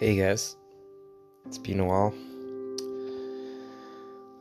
Hey 0.00 0.14
guys, 0.14 0.54
it's 1.44 1.58
been 1.58 1.80
a 1.80 1.84
while. 1.84 2.14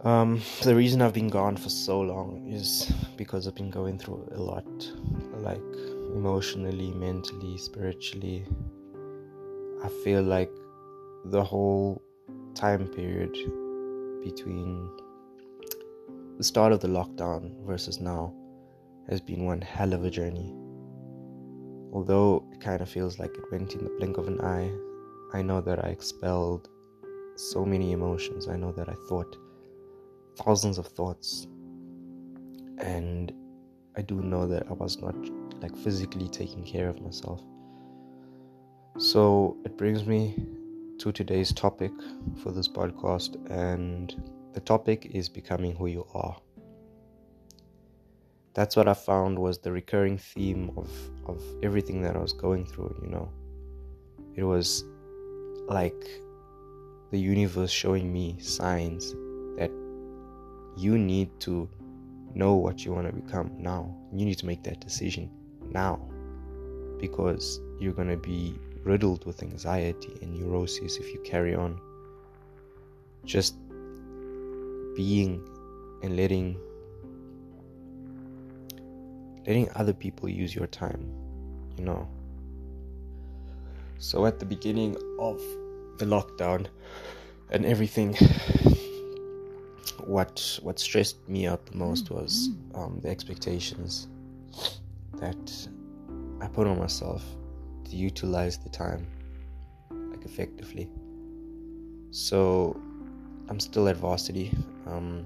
Um, 0.04 0.40
the 0.62 0.76
reason 0.76 1.02
I've 1.02 1.16
been 1.16 1.30
gone 1.30 1.58
for 1.58 1.70
so 1.70 2.00
long 2.00 2.48
is 2.48 2.94
because 3.16 3.48
I've 3.48 3.56
been 3.56 3.72
going 3.72 3.98
through 3.98 4.30
a 4.36 4.40
lot, 4.40 4.68
like 5.38 5.58
emotionally, 6.14 6.92
mentally, 6.92 7.58
spiritually. 7.58 8.46
I 9.84 9.90
feel 10.04 10.22
like 10.22 10.52
the 11.26 11.44
whole 11.44 12.04
time 12.54 12.88
period 12.90 13.34
between 14.24 14.88
the 16.38 16.44
start 16.44 16.72
of 16.72 16.82
the 16.82 16.88
lockdown 16.88 17.66
versus 17.66 18.00
now 18.00 18.32
has 19.10 19.22
been 19.22 19.46
one 19.46 19.62
hell 19.62 19.94
of 19.94 20.06
a 20.06 20.12
journey. 20.12 20.54
Although 21.94 22.48
it 22.54 22.62
kind 22.62 22.80
of 22.80 22.88
feels 22.88 23.18
like 23.18 23.36
it 23.36 23.52
went 23.52 23.74
in 23.74 23.86
the 23.86 23.90
blink 23.98 24.20
of 24.20 24.28
an 24.28 24.40
eye, 24.42 24.72
I 25.34 25.42
know 25.42 25.62
that 25.62 25.84
I 25.84 25.90
expelled 25.90 26.70
so 27.36 27.66
many 27.66 27.92
emotions. 27.92 28.48
I 28.48 28.56
know 28.56 28.72
that 28.72 28.90
I 28.90 28.96
thought 29.10 29.38
thousands 30.38 30.78
of 30.78 30.88
thoughts. 30.88 31.48
And 32.78 33.34
I 33.96 34.02
do 34.02 34.22
know 34.22 34.48
that 34.48 34.68
I 34.70 34.74
was 34.74 35.02
not 35.02 35.16
like 35.62 35.76
physically 35.76 36.30
taking 36.30 36.64
care 36.64 36.88
of 36.90 37.02
myself. 37.02 37.42
So 38.98 39.58
it 39.66 39.78
brings 39.78 40.06
me 40.06 40.36
to 41.00 41.12
today's 41.12 41.54
topic 41.54 41.92
for 42.42 42.52
this 42.52 42.68
podcast, 42.68 43.38
and 43.52 44.16
the 44.54 44.60
topic 44.60 45.12
is 45.12 45.30
becoming 45.30 45.76
who 45.76 45.88
you 45.88 46.08
are. 46.14 46.36
That's 48.56 48.76
what 48.76 48.88
I 48.88 48.96
found 48.96 49.38
was 49.38 49.60
the 49.60 49.72
recurring 49.72 50.18
theme 50.18 50.72
of, 50.76 50.90
of 51.28 51.44
everything 51.62 52.02
that 52.02 52.16
I 52.16 52.20
was 52.20 52.34
going 52.34 52.66
through, 52.66 53.00
you 53.04 53.10
know. 53.10 53.30
It 54.34 54.44
was 54.44 54.84
like 55.68 56.22
the 57.12 57.20
universe 57.20 57.72
showing 57.72 58.12
me 58.12 58.38
signs 58.40 59.12
that 59.58 59.72
you 60.78 60.98
need 60.98 61.30
to 61.42 61.70
know 62.34 62.56
what 62.56 62.86
you 62.86 62.94
want 62.94 63.08
to 63.08 63.14
become 63.14 63.52
now. 63.58 63.96
You 64.14 64.26
need 64.26 64.38
to 64.40 64.46
make 64.46 64.64
that 64.64 64.80
decision 64.80 65.30
now 65.72 66.00
because 67.00 67.60
you're 67.80 67.94
going 67.94 68.10
to 68.10 68.18
be 68.18 68.60
riddled 68.84 69.26
with 69.26 69.44
anxiety 69.44 70.18
and 70.22 70.34
neurosis 70.34 70.98
if 70.98 71.14
you 71.14 71.20
carry 71.22 71.54
on 71.54 71.80
just 73.26 73.56
being 74.96 75.46
and 76.02 76.16
letting 76.16 76.58
letting 79.46 79.70
other 79.76 79.94
people 79.94 80.30
use 80.30 80.56
your 80.56 80.68
time 80.68 81.06
you 81.78 81.84
know 81.84 82.08
so 84.00 84.26
at 84.26 84.40
the 84.40 84.46
beginning 84.46 84.96
of 85.20 85.42
the 85.98 86.06
lockdown 86.06 86.68
and 87.50 87.66
everything, 87.66 88.16
what 90.06 90.60
what 90.62 90.80
stressed 90.80 91.28
me 91.28 91.48
out 91.48 91.66
the 91.66 91.76
most 91.76 92.10
was 92.12 92.50
um, 92.76 93.00
the 93.02 93.10
expectations 93.10 94.08
that 95.20 95.68
I 96.42 96.48
put 96.48 96.68
on 96.68 96.78
myself 96.78 97.24
to 97.86 97.96
utilize 97.96 98.58
the 98.58 98.70
time 98.70 99.08
like 100.12 100.26
effectively. 100.26 100.90
So 102.12 102.80
I'm 103.50 103.60
still 103.60 103.88
at 103.88 103.98
varsity. 103.98 104.54
Um, 104.86 105.26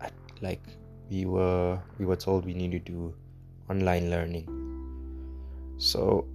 I, 0.00 0.08
like 0.40 0.62
we 1.10 1.26
were 1.26 1.78
we 1.98 2.06
were 2.06 2.16
told 2.16 2.46
we 2.46 2.54
need 2.54 2.72
to 2.72 2.78
do 2.78 3.14
online 3.68 4.10
learning. 4.10 4.48
So 5.78 6.26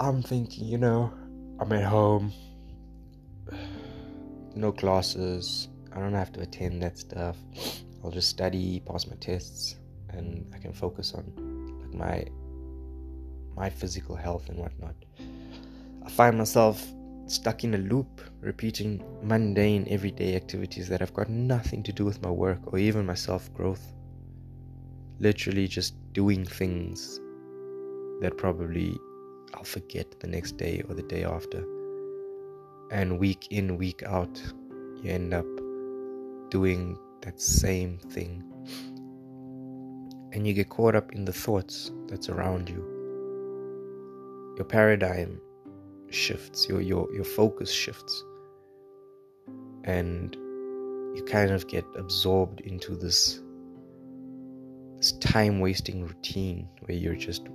I'm 0.00 0.22
thinking, 0.22 0.64
you 0.64 0.78
know, 0.78 1.12
I'm 1.58 1.72
at 1.72 1.84
home, 1.84 2.32
no 4.54 4.70
classes, 4.70 5.68
I 5.92 5.98
don't 5.98 6.14
have 6.14 6.32
to 6.34 6.40
attend 6.40 6.82
that 6.82 6.98
stuff. 6.98 7.36
I'll 8.04 8.12
just 8.12 8.28
study, 8.30 8.80
pass 8.86 9.08
my 9.08 9.16
tests, 9.16 9.74
and 10.10 10.46
I 10.54 10.58
can 10.58 10.72
focus 10.72 11.14
on 11.14 11.24
like 11.80 11.94
my 11.94 12.26
my 13.56 13.68
physical 13.68 14.14
health 14.14 14.48
and 14.48 14.58
whatnot. 14.58 14.94
I 16.06 16.10
find 16.10 16.38
myself 16.38 16.86
stuck 17.26 17.64
in 17.64 17.74
a 17.74 17.78
loop, 17.78 18.20
repeating 18.40 19.02
mundane 19.24 19.84
everyday 19.90 20.36
activities 20.36 20.88
that 20.90 21.00
have 21.00 21.12
got 21.12 21.28
nothing 21.28 21.82
to 21.82 21.92
do 21.92 22.04
with 22.04 22.22
my 22.22 22.30
work 22.30 22.72
or 22.72 22.78
even 22.78 23.04
my 23.04 23.14
self 23.14 23.52
growth. 23.52 23.84
Literally 25.18 25.66
just 25.66 25.94
doing 26.12 26.44
things 26.44 27.18
that 28.20 28.36
probably 28.36 28.96
I'll 29.54 29.64
forget 29.64 30.20
the 30.20 30.26
next 30.26 30.56
day 30.56 30.82
or 30.88 30.94
the 30.94 31.02
day 31.02 31.24
after. 31.24 31.64
And 32.90 33.18
week 33.18 33.48
in, 33.50 33.76
week 33.76 34.02
out, 34.02 34.40
you 35.02 35.10
end 35.10 35.34
up 35.34 35.46
doing 36.50 36.98
that 37.22 37.40
same 37.40 37.98
thing. 37.98 38.42
And 40.32 40.46
you 40.46 40.54
get 40.54 40.68
caught 40.68 40.94
up 40.94 41.12
in 41.12 41.24
the 41.24 41.32
thoughts 41.32 41.90
that's 42.06 42.28
around 42.28 42.68
you. 42.68 42.84
Your 44.56 44.64
paradigm 44.64 45.40
shifts, 46.10 46.68
your, 46.68 46.80
your, 46.80 47.12
your 47.12 47.24
focus 47.24 47.70
shifts. 47.70 48.24
And 49.84 50.34
you 51.14 51.24
kind 51.26 51.50
of 51.50 51.66
get 51.68 51.84
absorbed 51.96 52.60
into 52.60 52.94
this 52.94 53.40
this 54.98 55.12
time 55.12 55.60
wasting 55.60 56.02
routine 56.02 56.68
where 56.80 56.96
you're 56.96 57.14
just 57.14 57.46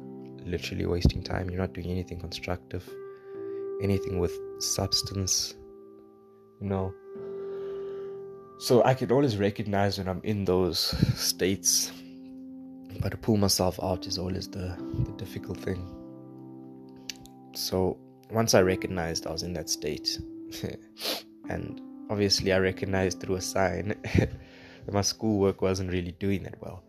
literally 0.46 0.86
wasting 0.86 1.24
time. 1.24 1.50
You're 1.50 1.60
not 1.62 1.74
doing 1.74 1.90
anything 1.90 2.20
constructive, 2.20 2.88
anything 3.82 4.20
with 4.20 4.38
substance, 4.60 5.56
you 6.62 6.68
know. 6.68 6.94
So 8.60 8.84
I 8.84 8.94
can 8.94 9.12
always 9.12 9.38
recognize 9.38 9.98
when 9.98 10.08
I'm 10.08 10.22
in 10.24 10.46
those 10.46 10.80
states, 11.20 11.92
but 13.02 13.10
to 13.10 13.18
pull 13.18 13.38
myself 13.38 13.80
out 13.82 14.06
is 14.08 14.18
always 14.18 14.48
the, 14.48 14.78
the 15.06 15.12
difficult 15.18 15.58
thing. 15.58 15.90
So 17.54 17.98
once 18.32 18.54
I 18.54 18.62
recognized 18.62 19.28
I 19.28 19.32
was 19.32 19.44
in 19.44 19.54
that 19.54 19.70
state, 19.70 20.20
and 21.50 21.82
obviously 22.10 22.54
I 22.54 22.60
recognized 22.60 23.20
through 23.20 23.36
a 23.36 23.42
sign 23.42 23.96
that 24.16 24.30
my 24.92 25.02
schoolwork 25.02 25.62
wasn't 25.62 25.92
really 25.92 26.14
doing 26.14 26.44
that 26.44 26.62
well 26.62 26.84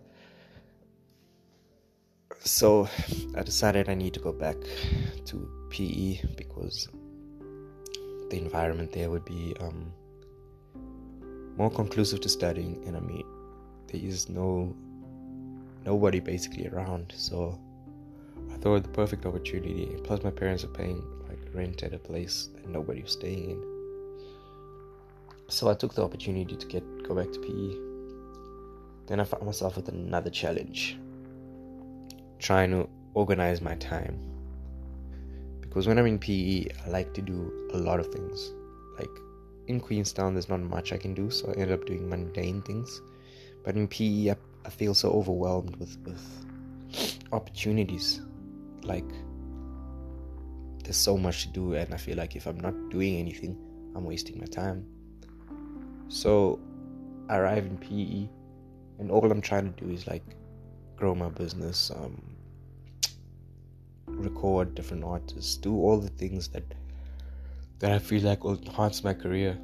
so 2.45 2.87
I 3.37 3.43
decided 3.43 3.89
I 3.89 3.95
need 3.95 4.13
to 4.15 4.21
go 4.21 4.33
back 4.33 4.57
to 5.25 5.51
PE 5.71 6.21
because 6.37 6.89
the 8.31 8.37
environment 8.37 8.93
there 8.93 9.11
would 9.11 9.25
be 9.25 9.55
um, 9.61 9.93
more 11.57 11.71
conclusive 11.71 12.21
to 12.21 12.29
studying, 12.29 12.83
and 12.87 12.97
I 12.97 13.01
mean, 13.01 13.25
there 13.87 14.01
is 14.01 14.29
no 14.29 14.75
nobody 15.87 16.21
basically 16.21 16.69
around, 16.69 17.15
so 17.17 17.59
I 18.53 18.57
thought 18.59 18.83
the 18.83 18.89
perfect 18.91 19.25
opportunity. 19.25 19.97
Plus, 20.05 20.23
my 20.23 20.31
parents 20.31 20.65
are 20.65 20.69
paying 20.69 21.03
like 21.29 21.39
rent 21.55 21.83
at 21.83 21.95
a 21.95 21.99
place 21.99 22.51
that 22.55 22.69
nobody 22.69 23.03
was 23.03 23.13
staying 23.13 23.51
in, 23.51 23.63
so 25.49 25.71
I 25.71 25.75
took 25.75 25.95
the 25.95 26.05
opportunity 26.05 26.57
to 26.57 26.67
get 26.67 26.83
go 27.09 27.15
back 27.15 27.33
to 27.33 27.39
PE. 27.41 27.79
Then 29.07 29.21
I 29.21 29.25
found 29.25 29.45
myself 29.45 29.77
with 29.77 29.89
another 29.89 30.31
challenge 30.31 30.99
trying 32.39 32.71
to 32.71 32.89
organize 33.15 33.61
my 33.61 33.75
time. 33.77 34.19
Because 35.61 35.87
when 35.87 35.99
I'm 35.99 36.07
in 36.07 36.19
PE, 36.19 36.67
I 36.87 36.89
like 36.89 37.15
to 37.15 37.23
do 37.23 37.69
a 37.73 37.79
lot 37.79 38.01
of 38.01 38.09
things. 38.09 38.53
Like 38.99 39.11
in 39.67 39.81
Queenstown, 39.81 40.35
there's 40.35 40.49
not 40.49 40.61
much 40.61 40.93
I 40.93 40.99
can 40.99 41.15
do, 41.15 41.31
so 41.31 41.51
I 41.51 41.61
end 41.61 41.73
up 41.73 41.87
doing 41.87 42.09
mundane 42.09 42.63
things. 42.63 43.01
But 43.65 43.77
in 43.77 43.89
PE, 43.89 44.31
I, 44.31 44.37
I 44.65 44.71
feel 44.71 44.95
so 44.95 45.11
overwhelmed 45.11 45.77
with, 45.77 45.97
with 46.05 46.23
opportunities. 47.33 48.21
Like 48.83 49.11
there's 50.85 50.97
so 50.97 51.17
much 51.17 51.47
to 51.47 51.49
do, 51.49 51.75
and 51.75 51.93
I 51.95 51.97
feel 51.97 52.17
like 52.17 52.37
if 52.37 52.47
I'm 52.47 52.61
not 52.61 52.75
doing 52.91 53.17
anything, 53.17 53.57
I'm 53.97 54.05
wasting 54.05 54.39
my 54.39 54.47
time. 54.47 54.87
So 56.09 56.61
I 57.29 57.37
arrive 57.37 57.65
in 57.65 57.79
PE, 57.79 58.29
and 59.01 59.11
all 59.11 59.31
I'm 59.31 59.41
trying 59.41 59.73
to 59.73 59.85
do 59.85 59.91
is 59.91 60.07
like 60.07 60.23
grow 60.97 61.15
my 61.15 61.29
business, 61.29 61.91
um, 61.91 62.21
record 64.07 64.75
different 64.75 65.05
artists, 65.05 65.57
do 65.57 65.75
all 65.75 65.99
the 65.99 66.11
things 66.11 66.49
that 66.49 66.63
that 67.81 67.93
I 67.93 67.99
feel 67.99 68.23
like 68.23 68.45
will 68.45 68.59
enhance 68.59 69.03
my 69.03 69.15
career, 69.15 69.59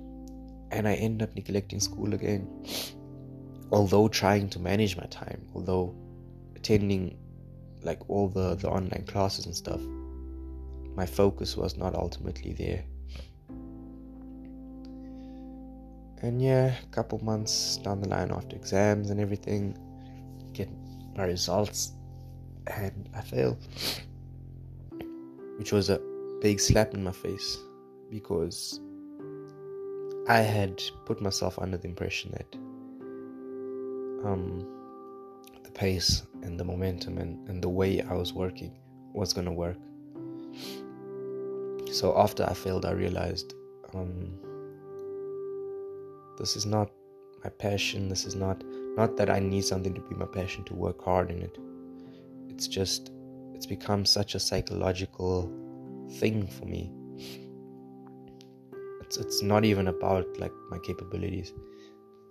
and 0.71 0.87
I 0.87 0.95
end 0.95 1.23
up 1.23 1.35
neglecting 1.35 1.81
school 1.81 2.15
again. 2.15 2.49
Although 3.73 4.09
trying 4.09 4.49
to 4.51 4.59
manage 4.59 4.97
my 4.97 5.07
time, 5.07 5.47
although 5.55 5.95
attending 6.57 7.17
like 7.83 8.01
all 8.11 8.29
the 8.29 8.57
the 8.57 8.69
online 8.69 9.05
classes 9.07 9.47
and 9.47 9.55
stuff, 9.55 9.81
my 10.97 11.07
focus 11.07 11.57
was 11.57 11.77
not 11.77 11.95
ultimately 11.95 12.53
there. 12.53 12.85
And 16.23 16.43
yeah, 16.43 16.75
a 16.83 16.87
couple 16.91 17.23
months 17.25 17.79
down 17.79 18.01
the 18.01 18.09
line 18.09 18.31
after 18.31 18.55
exams 18.57 19.11
and 19.11 19.21
everything, 19.21 19.79
get 20.53 20.69
my 21.17 21.25
results, 21.25 21.93
and 22.67 23.09
I 23.15 23.21
failed 23.21 23.59
which 25.61 25.73
was 25.73 25.91
a 25.91 26.01
big 26.41 26.59
slap 26.59 26.95
in 26.95 27.05
my 27.05 27.13
face 27.13 27.59
because 28.11 28.81
I 30.27 30.39
had 30.39 30.83
put 31.05 31.21
myself 31.21 31.59
under 31.59 31.77
the 31.77 31.87
impression 31.87 32.31
that 32.31 32.57
um, 34.27 34.67
the 35.63 35.71
pace 35.71 36.23
and 36.43 36.59
the 36.59 36.65
momentum 36.65 37.19
and, 37.19 37.47
and 37.47 37.63
the 37.63 37.69
way 37.69 38.01
I 38.01 38.15
was 38.15 38.33
working 38.33 38.75
was 39.13 39.35
going 39.35 39.45
to 39.45 39.53
work. 39.53 39.77
So 41.93 42.19
after 42.19 42.49
I 42.49 42.55
failed, 42.55 42.87
I 42.87 42.93
realized 42.93 43.53
um, 43.93 44.33
this 46.39 46.57
is 46.57 46.65
not 46.65 46.91
my 47.45 47.51
passion. 47.51 48.09
This 48.09 48.25
is 48.25 48.35
not 48.35 48.65
not 49.01 49.17
that 49.17 49.31
I 49.31 49.39
need 49.39 49.65
something 49.65 49.95
to 49.95 50.01
be 50.09 50.15
my 50.15 50.27
passion 50.27 50.65
to 50.65 50.75
work 50.75 51.05
hard 51.05 51.31
in 51.31 51.43
it. 51.43 51.59
It's 52.51 52.69
just 52.69 53.11
it's 53.55 53.67
become 53.67 54.05
such 54.05 54.35
a 54.35 54.41
psychological 54.41 55.35
thing 56.19 56.47
for 56.47 56.67
me. 56.67 56.83
It's 59.03 59.17
it's 59.17 59.43
not 59.43 59.65
even 59.71 59.89
about 59.89 60.39
like 60.45 60.53
my 60.75 60.79
capabilities. 60.91 61.53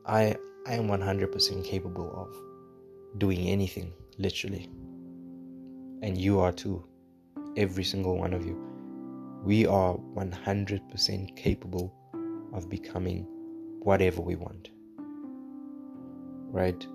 I 0.06 0.36
I 0.68 0.74
am 0.74 0.88
100% 0.88 1.66
capable 1.66 2.10
of 2.24 3.19
doing 3.19 3.48
anything, 3.48 3.92
literally. 4.18 4.63
And 6.04 6.18
you 6.18 6.39
are 6.39 6.51
too. 6.51 6.75
Every 7.57 7.83
single 7.83 8.18
one 8.18 8.33
of 8.33 8.45
you. 8.45 8.57
We 9.44 9.66
are 9.66 9.94
100% 9.95 11.36
capable 11.36 11.94
of 12.54 12.69
becoming 12.69 13.25
whatever 13.89 14.21
we 14.21 14.36
want. 14.36 14.69
Right? 16.51 16.85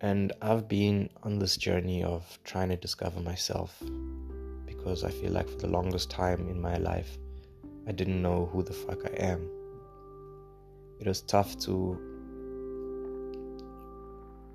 And 0.00 0.32
I've 0.42 0.68
been 0.68 1.10
on 1.22 1.38
this 1.38 1.56
journey 1.56 2.04
of 2.04 2.38
trying 2.44 2.68
to 2.68 2.76
discover 2.76 3.20
myself 3.20 3.82
because 4.66 5.04
I 5.04 5.10
feel 5.10 5.32
like 5.32 5.48
for 5.48 5.56
the 5.56 5.66
longest 5.68 6.10
time 6.10 6.48
in 6.48 6.60
my 6.60 6.76
life, 6.76 7.18
I 7.88 7.92
didn't 7.92 8.20
know 8.20 8.46
who 8.52 8.62
the 8.62 8.72
fuck 8.72 8.98
I 9.04 9.14
am. 9.16 9.48
It 11.00 11.06
was 11.06 11.22
tough 11.22 11.58
to 11.60 11.98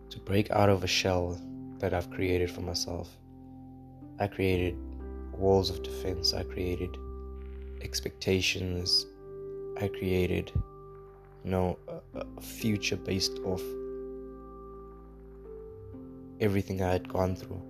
to 0.10 0.20
break 0.20 0.52
out 0.52 0.70
of 0.70 0.84
a 0.84 0.88
shell 0.88 1.40
that 1.80 1.94
I've 1.94 2.10
created 2.12 2.52
for 2.52 2.62
myself. 2.62 3.10
I 4.20 4.28
created 4.28 4.78
walls 5.34 5.70
of 5.70 5.82
defense, 5.82 6.34
I 6.34 6.44
created 6.44 6.96
expectations, 7.82 9.06
I 9.80 9.88
created 9.88 10.52
you 11.44 11.52
know 11.52 11.78
a, 12.16 12.42
future 12.42 12.98
based 12.98 13.40
off 13.46 13.62
everything 16.40 16.82
I 16.82 16.92
had 16.92 17.08
gone 17.08 17.36
through 17.36 17.62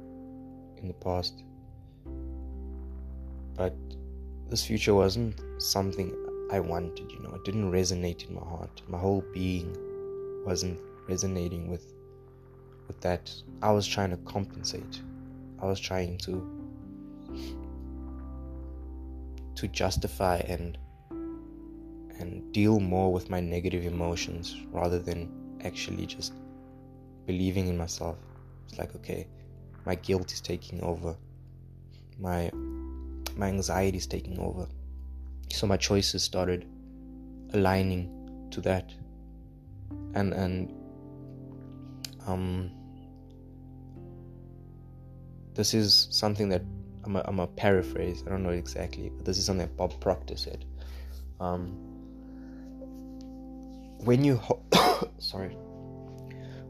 in 0.77 0.87
the 0.87 0.93
past. 0.93 1.43
But 3.55 3.75
this 4.49 4.65
future 4.65 4.93
wasn't 4.93 5.41
something 5.59 6.15
I 6.51 6.59
wanted, 6.59 7.11
you 7.11 7.19
know, 7.19 7.33
it 7.35 7.43
didn't 7.45 7.71
resonate 7.71 8.27
in 8.27 8.35
my 8.35 8.41
heart. 8.41 8.81
My 8.87 8.97
whole 8.97 9.23
being 9.33 9.75
wasn't 10.45 10.79
resonating 11.07 11.69
with 11.69 11.93
with 12.87 12.99
that. 13.01 13.31
I 13.61 13.71
was 13.71 13.87
trying 13.87 14.09
to 14.09 14.17
compensate. 14.17 15.01
I 15.61 15.65
was 15.65 15.79
trying 15.79 16.17
to 16.19 16.33
to 19.55 19.67
justify 19.67 20.37
and 20.37 20.77
and 22.21 22.53
deal 22.53 22.79
more 22.79 23.11
with 23.11 23.29
my 23.29 23.39
negative 23.39 23.85
emotions 23.85 24.55
rather 24.71 24.99
than 24.99 25.29
actually 25.63 26.05
just 26.05 26.33
believing 27.25 27.67
in 27.67 27.77
myself. 27.77 28.17
It's 28.67 28.77
like, 28.77 28.95
okay, 28.95 29.27
my 29.85 29.95
guilt 29.95 30.31
is 30.31 30.41
taking 30.41 30.81
over. 30.81 31.15
My 32.19 32.51
my 33.35 33.47
anxiety 33.47 33.97
is 33.97 34.07
taking 34.07 34.39
over. 34.39 34.67
So 35.51 35.67
my 35.67 35.77
choices 35.77 36.23
started 36.23 36.65
aligning 37.53 38.47
to 38.51 38.61
that. 38.61 38.91
And 40.13 40.33
and 40.33 40.73
um 42.27 42.71
this 45.53 45.73
is 45.73 46.07
something 46.11 46.49
that 46.49 46.61
I'm 47.03 47.15
a, 47.15 47.23
I'm 47.25 47.39
a 47.39 47.47
paraphrase. 47.47 48.23
I 48.25 48.29
don't 48.29 48.43
know 48.43 48.49
exactly, 48.49 49.09
but 49.09 49.25
this 49.25 49.37
is 49.37 49.45
something 49.45 49.65
that 49.65 49.75
Bob 49.75 49.99
Proctor 49.99 50.37
said. 50.37 50.65
Um, 51.39 51.90
when 54.03 54.23
you 54.23 54.37
ho- 54.37 54.63
sorry, 55.19 55.55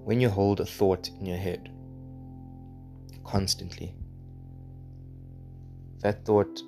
when 0.04 0.20
you 0.20 0.30
hold 0.30 0.60
a 0.60 0.66
thought 0.66 1.10
in 1.20 1.26
your 1.26 1.38
head, 1.38 1.72
constantly. 3.24 3.96
That 6.00 6.26
thought 6.26 6.62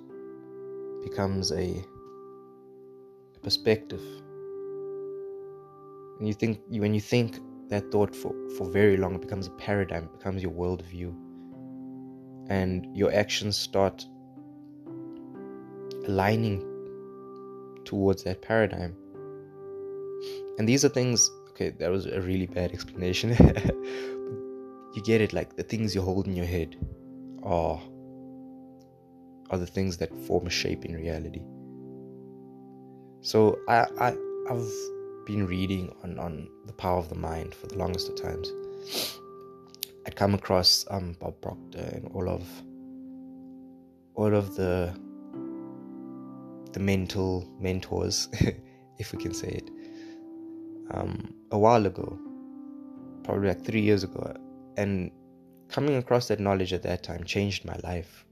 becomes 1.03 1.51
a, 1.51 1.83
a 3.35 3.39
perspective. 3.41 4.01
And 6.19 6.27
you 6.27 6.33
think 6.33 6.61
when 6.69 6.93
you 6.93 7.01
think 7.01 7.39
that 7.69 7.91
thought 7.91 8.15
for, 8.15 8.33
for 8.57 8.69
very 8.69 8.97
long, 8.97 9.15
it 9.15 9.21
becomes 9.21 9.47
a 9.47 9.51
paradigm, 9.51 10.03
it 10.03 10.13
becomes 10.13 10.41
your 10.41 10.51
worldview. 10.51 11.13
And 12.49 12.95
your 12.95 13.13
actions 13.13 13.57
start 13.57 14.05
aligning 16.05 16.69
towards 17.85 18.23
that 18.23 18.41
paradigm. 18.41 18.95
And 20.57 20.67
these 20.67 20.85
are 20.85 20.89
things, 20.89 21.31
okay, 21.51 21.71
that 21.71 21.89
was 21.89 22.05
a 22.05 22.21
really 22.21 22.45
bad 22.45 22.71
explanation. 22.71 23.31
you 24.93 25.01
get 25.03 25.21
it 25.21 25.33
like 25.33 25.55
the 25.55 25.63
things 25.63 25.95
you 25.95 26.01
hold 26.01 26.27
in 26.27 26.35
your 26.35 26.45
head 26.45 26.75
are 27.43 27.81
are 29.49 29.57
the 29.57 29.67
things 29.67 29.97
that 29.97 30.09
form 30.25 30.47
a 30.47 30.49
shape 30.49 30.85
in 30.85 30.95
reality. 30.95 31.41
So 33.21 33.57
i, 33.67 33.87
I 33.99 34.15
i've 34.49 34.73
been 35.25 35.47
reading 35.47 35.95
on 36.03 36.19
on 36.19 36.49
the 36.65 36.73
power 36.73 36.97
of 36.97 37.09
the 37.09 37.15
mind 37.15 37.55
for 37.55 37.67
the 37.67 37.77
longest 37.77 38.09
of 38.09 38.21
times. 38.21 38.51
I'd 40.05 40.15
come 40.15 40.33
across 40.33 40.85
um 40.91 41.15
bob 41.19 41.41
proctor 41.41 41.89
and 41.93 42.07
all 42.13 42.29
of 42.29 42.43
all 44.15 44.35
of 44.35 44.55
the 44.55 44.93
the 46.73 46.79
mental 46.79 47.47
mentors 47.59 48.27
if 48.99 49.11
we 49.13 49.19
can 49.19 49.33
say 49.33 49.47
it 49.47 49.69
um 50.91 51.33
a 51.51 51.57
while 51.57 51.85
ago 51.85 52.17
probably 53.23 53.47
like 53.47 53.63
three 53.63 53.81
years 53.81 54.03
ago 54.03 54.33
and 54.77 55.11
coming 55.69 55.95
across 55.95 56.27
that 56.27 56.39
knowledge 56.39 56.73
at 56.73 56.83
that 56.83 57.03
time 57.03 57.23
changed 57.23 57.65
my 57.65 57.75
life. 57.83 58.25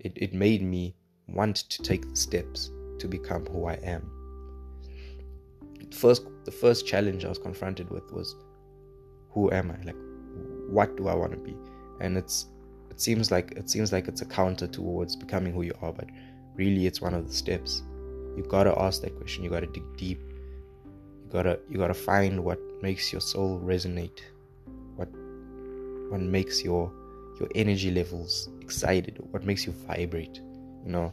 It, 0.00 0.12
it 0.16 0.32
made 0.32 0.62
me 0.62 0.94
want 1.28 1.56
to 1.56 1.82
take 1.82 2.08
the 2.08 2.16
steps 2.16 2.70
to 2.98 3.08
become 3.08 3.44
who 3.46 3.66
I 3.66 3.74
am. 3.74 4.10
First, 5.92 6.26
the 6.44 6.50
first 6.50 6.86
challenge 6.86 7.24
I 7.24 7.28
was 7.28 7.38
confronted 7.38 7.90
with 7.90 8.10
was, 8.12 8.34
who 9.30 9.50
am 9.52 9.70
I? 9.70 9.84
Like, 9.84 9.96
what 10.68 10.96
do 10.96 11.08
I 11.08 11.14
want 11.14 11.32
to 11.32 11.38
be? 11.38 11.54
And 12.00 12.16
it's 12.16 12.46
it 12.90 13.00
seems 13.00 13.30
like 13.30 13.52
it 13.52 13.68
seems 13.68 13.92
like 13.92 14.08
it's 14.08 14.22
a 14.22 14.26
counter 14.26 14.66
towards 14.66 15.16
becoming 15.16 15.52
who 15.52 15.62
you 15.62 15.74
are, 15.82 15.92
but 15.92 16.08
really 16.54 16.86
it's 16.86 17.00
one 17.02 17.14
of 17.14 17.26
the 17.26 17.34
steps. 17.34 17.82
You 18.36 18.44
gotta 18.48 18.78
ask 18.78 19.02
that 19.02 19.16
question. 19.16 19.44
You 19.44 19.50
gotta 19.50 19.66
dig 19.66 19.84
deep. 19.96 20.20
You 21.36 21.42
gotta 21.42 21.58
you 21.68 21.76
gotta 21.76 21.92
find 21.92 22.42
what 22.42 22.58
makes 22.80 23.12
your 23.12 23.20
soul 23.20 23.60
resonate 23.60 24.20
what 24.96 25.08
what 26.10 26.22
makes 26.22 26.64
your 26.64 26.90
your 27.38 27.50
energy 27.54 27.90
levels 27.90 28.48
excited 28.62 29.18
what 29.32 29.44
makes 29.44 29.66
you 29.66 29.72
vibrate 29.72 30.40
you 30.86 30.92
know? 30.92 31.12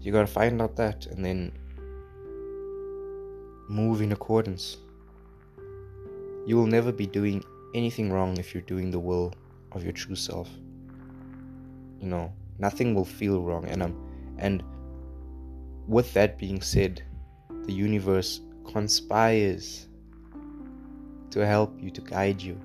You 0.00 0.12
gotta 0.12 0.26
find 0.26 0.62
out 0.62 0.76
that 0.76 1.06
and 1.06 1.22
then 1.22 1.52
move 3.68 4.00
in 4.00 4.12
accordance. 4.12 4.78
You 6.46 6.56
will 6.56 6.66
never 6.66 6.90
be 6.90 7.06
doing 7.06 7.44
anything 7.74 8.10
wrong 8.12 8.36
if 8.38 8.54
you're 8.54 8.62
doing 8.62 8.90
the 8.90 8.98
will 8.98 9.34
of 9.72 9.84
your 9.84 9.92
true 9.92 10.16
self. 10.16 10.48
You 12.00 12.08
know 12.08 12.32
nothing 12.58 12.94
will 12.94 13.04
feel 13.04 13.42
wrong 13.42 13.64
and 13.66 13.82
um 13.82 13.96
and 14.38 14.62
with 15.88 16.14
that 16.14 16.38
being 16.38 16.60
said 16.60 17.02
the 17.64 17.72
universe 17.72 18.40
conspires 18.70 19.88
to 21.30 21.46
help 21.46 21.80
you, 21.80 21.90
to 21.90 22.00
guide 22.00 22.40
you. 22.40 22.60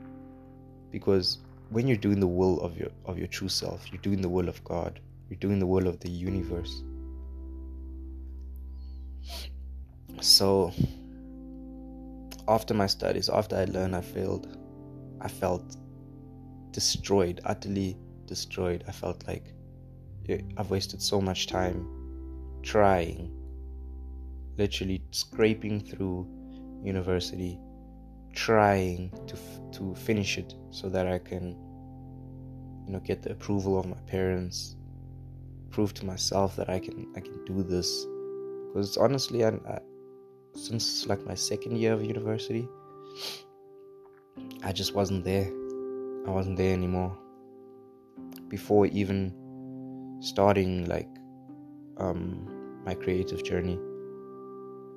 Because 0.91 1.39
when 1.69 1.87
you're 1.87 1.97
doing 1.97 2.19
the 2.19 2.27
will 2.27 2.59
of 2.61 2.77
your 2.77 2.89
of 3.05 3.17
your 3.17 3.27
true 3.27 3.49
self, 3.49 3.91
you're 3.91 4.01
doing 4.01 4.21
the 4.21 4.29
will 4.29 4.49
of 4.49 4.63
God. 4.63 4.99
You're 5.29 5.39
doing 5.39 5.59
the 5.59 5.67
will 5.67 5.87
of 5.87 5.99
the 5.99 6.09
universe. 6.09 6.83
So 10.21 10.73
after 12.47 12.73
my 12.73 12.87
studies, 12.87 13.29
after 13.29 13.57
I 13.57 13.65
learned 13.65 13.95
I 13.95 14.01
failed, 14.01 14.57
I 15.21 15.27
felt 15.27 15.75
destroyed, 16.71 17.41
utterly 17.43 17.97
destroyed. 18.25 18.83
I 18.87 18.91
felt 18.91 19.27
like 19.27 19.53
I've 20.57 20.69
wasted 20.69 21.01
so 21.01 21.21
much 21.21 21.47
time 21.47 21.87
trying, 22.63 23.31
literally 24.57 25.01
scraping 25.11 25.79
through 25.79 26.27
university, 26.83 27.59
trying 28.33 29.11
to 29.27 29.37
to 29.77 29.95
finish 29.95 30.37
it 30.37 30.53
so 30.71 30.89
that 30.89 31.07
I 31.07 31.19
can 31.19 31.55
you 32.85 32.93
know, 32.93 32.99
get 32.99 33.21
the 33.21 33.31
approval 33.31 33.77
of 33.77 33.85
my 33.85 33.97
parents, 34.07 34.75
prove 35.69 35.93
to 35.95 36.05
myself 36.05 36.55
that 36.55 36.69
I 36.69 36.79
can 36.79 37.07
I 37.15 37.19
can 37.19 37.43
do 37.45 37.63
this. 37.63 38.05
Because 38.67 38.97
honestly, 38.97 39.43
I, 39.43 39.49
I, 39.49 39.79
since 40.55 41.05
like 41.07 41.25
my 41.25 41.35
second 41.35 41.77
year 41.77 41.93
of 41.93 42.03
university, 42.03 42.67
I 44.63 44.71
just 44.71 44.95
wasn't 44.95 45.23
there. 45.23 45.47
I 46.27 46.31
wasn't 46.31 46.57
there 46.57 46.73
anymore. 46.73 47.17
Before 48.47 48.85
even 48.85 49.33
starting 50.21 50.85
like 50.85 51.09
um, 51.97 52.81
my 52.85 52.93
creative 52.93 53.43
journey 53.43 53.77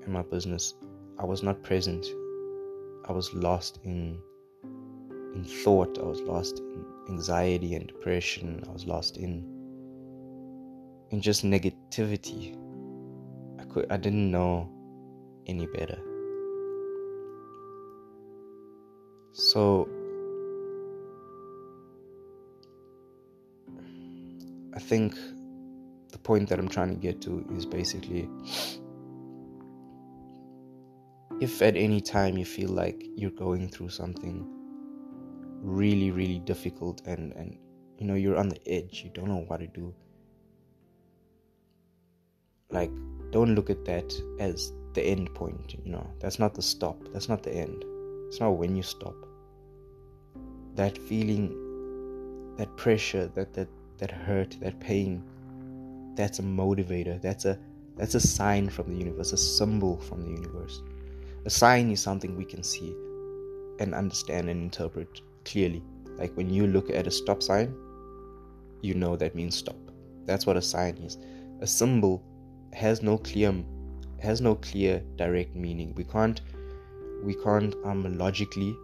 and 0.05 0.13
my 0.13 0.23
business, 0.23 0.75
I 1.19 1.25
was 1.25 1.43
not 1.43 1.63
present. 1.63 2.07
I 3.07 3.13
was 3.13 3.33
lost 3.35 3.79
in 3.85 4.21
in 5.35 5.45
thought. 5.45 5.99
I 5.99 6.03
was 6.05 6.21
lost 6.21 6.59
in 6.59 6.85
anxiety 7.09 7.75
and 7.75 7.87
depression. 7.87 8.63
I 8.69 8.73
was 8.73 8.87
lost 8.87 9.17
in 9.17 9.45
in 11.11 11.21
just 11.21 11.45
negativity. 11.45 12.57
I 13.61 13.65
could 13.65 13.87
I 13.91 13.97
didn't 13.97 14.31
know 14.31 14.69
any 15.47 15.67
better. 15.67 15.99
So 19.33 19.89
I 24.75 24.79
think 24.79 25.15
the 26.13 26.19
point 26.19 26.49
that 26.49 26.59
I'm 26.59 26.69
trying 26.69 26.91
to 26.91 27.01
get 27.01 27.21
to 27.23 27.45
is 27.57 27.67
basically 27.67 28.29
if 31.41 31.63
at 31.63 31.77
any 31.77 32.01
time 32.01 32.37
you 32.37 32.45
feel 32.45 32.71
like 32.71 33.07
you're 33.17 33.31
going 33.31 33.69
through 33.69 33.89
something 33.89 34.47
really 35.63 36.11
really 36.11 36.39
difficult 36.41 37.03
and 37.07 37.33
and 37.33 37.59
you 37.99 38.07
know 38.07 38.15
you're 38.15 38.37
on 38.37 38.49
the 38.49 38.61
edge 38.67 39.03
you 39.05 39.11
don't 39.11 39.29
know 39.29 39.45
what 39.49 39.61
to 39.61 39.67
do 39.67 39.95
like 42.71 42.91
don't 43.31 43.55
look 43.55 43.71
at 43.71 43.85
that 43.85 44.13
as 44.39 44.73
the 44.95 45.03
end 45.03 45.33
point 45.35 45.75
you 45.85 45.93
know. 45.93 46.07
That's 46.19 46.39
not 46.39 46.55
the 46.55 46.63
stop. 46.63 46.97
That's 47.13 47.29
not 47.29 47.43
the 47.43 47.53
end. 47.53 47.85
It's 48.29 48.41
not 48.41 48.51
when 48.51 48.77
you 48.77 48.83
stop. 48.83 49.15
That 50.75 50.97
feeling 50.99 52.55
that 52.57 52.75
pressure 52.77 53.31
that 53.35 53.55
that 53.55 53.69
that 53.99 54.11
hurt 54.11 54.57
that 54.61 54.81
pain 54.81 55.23
that's 56.15 56.39
a 56.39 56.43
motivator. 56.43 57.21
That's 57.21 57.45
a 57.45 57.59
that's 57.97 58.15
a 58.15 58.21
sign 58.21 58.69
from 58.69 58.91
the 58.91 58.97
universe 58.97 59.33
a 59.33 59.37
symbol 59.37 59.99
from 60.01 60.23
the 60.23 60.31
universe 60.31 60.83
a 61.45 61.51
sign 61.51 61.91
is 61.91 62.01
something 62.01 62.37
we 62.37 62.45
can 62.45 62.63
see 62.63 62.95
and 63.79 63.95
understand 63.95 64.49
and 64.49 64.63
interpret 64.63 65.21
clearly. 65.45 65.83
Like 66.19 66.37
when 66.37 66.51
you 66.51 66.67
look 66.67 66.91
at 66.91 67.07
a 67.07 67.11
stop 67.11 67.43
sign 67.43 67.75
you 68.83 68.95
know 68.95 69.17
that 69.17 69.35
means 69.35 69.57
stop. 69.57 69.77
That's 70.27 70.47
what 70.47 70.57
a 70.57 70.63
sign 70.63 70.97
is. 70.99 71.19
A 71.61 71.67
symbol 71.67 72.23
has 72.73 73.03
no 73.03 73.19
clear 73.19 73.55
has 74.21 74.41
no 74.41 74.55
clear 74.55 75.03
direct 75.17 75.55
meaning. 75.55 75.95
We 75.97 76.05
can't 76.05 76.41
we 77.23 77.35
can't 77.35 77.75
um 77.85 78.17
logically 78.19 78.75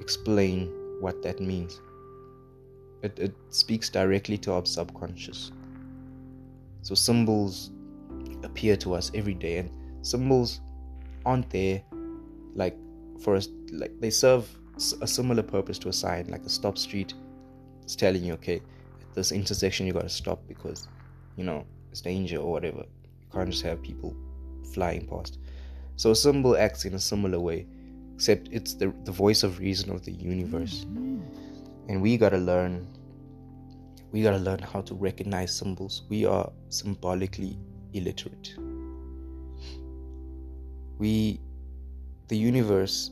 explain 0.00 0.68
what 1.00 1.22
that 1.22 1.40
means. 1.40 1.80
It, 3.02 3.18
it 3.18 3.34
speaks 3.50 3.90
directly 3.90 4.38
to 4.38 4.52
our 4.52 4.64
subconscious. 4.64 5.52
So 6.82 6.94
symbols 6.94 7.70
appear 8.42 8.76
to 8.78 8.94
us 8.94 9.10
every 9.14 9.34
day, 9.34 9.58
and 9.58 9.70
symbols 10.02 10.60
aren't 11.26 11.50
there 11.50 11.82
like 12.54 12.76
for 13.20 13.36
us. 13.36 13.48
Like 13.70 14.00
they 14.00 14.10
serve 14.10 14.48
a 15.00 15.06
similar 15.06 15.42
purpose 15.42 15.78
to 15.80 15.88
a 15.88 15.92
sign, 15.92 16.28
like 16.28 16.42
a 16.42 16.48
stop 16.48 16.78
street. 16.78 17.12
It's 17.82 17.96
telling 17.96 18.24
you, 18.24 18.32
okay, 18.34 18.56
at 18.56 19.14
this 19.14 19.32
intersection 19.32 19.86
you 19.86 19.92
gotta 19.92 20.08
stop 20.08 20.40
because 20.48 20.88
you 21.36 21.44
know 21.44 21.66
it's 21.90 22.00
danger 22.00 22.38
or 22.38 22.50
whatever. 22.50 22.78
You 22.78 23.28
can't 23.32 23.50
just 23.50 23.62
have 23.64 23.82
people 23.82 24.16
flying 24.72 25.06
past. 25.06 25.38
So 25.96 26.12
a 26.12 26.16
symbol 26.16 26.56
acts 26.56 26.84
in 26.84 26.94
a 26.94 26.98
similar 26.98 27.40
way, 27.40 27.66
except 28.14 28.48
it's 28.52 28.74
the 28.74 28.94
the 29.04 29.12
voice 29.12 29.42
of 29.42 29.58
reason 29.58 29.90
of 29.90 30.04
the 30.04 30.12
universe, 30.12 30.84
mm-hmm. 30.84 31.20
and 31.88 32.00
we 32.00 32.16
gotta 32.16 32.38
learn 32.38 32.86
we 34.12 34.22
gotta 34.22 34.38
learn 34.38 34.60
how 34.60 34.80
to 34.82 34.94
recognize 34.94 35.54
symbols. 35.54 36.02
We 36.08 36.24
are 36.24 36.50
symbolically 36.68 37.58
illiterate. 37.92 38.54
We, 40.98 41.40
the 42.28 42.36
universe, 42.36 43.10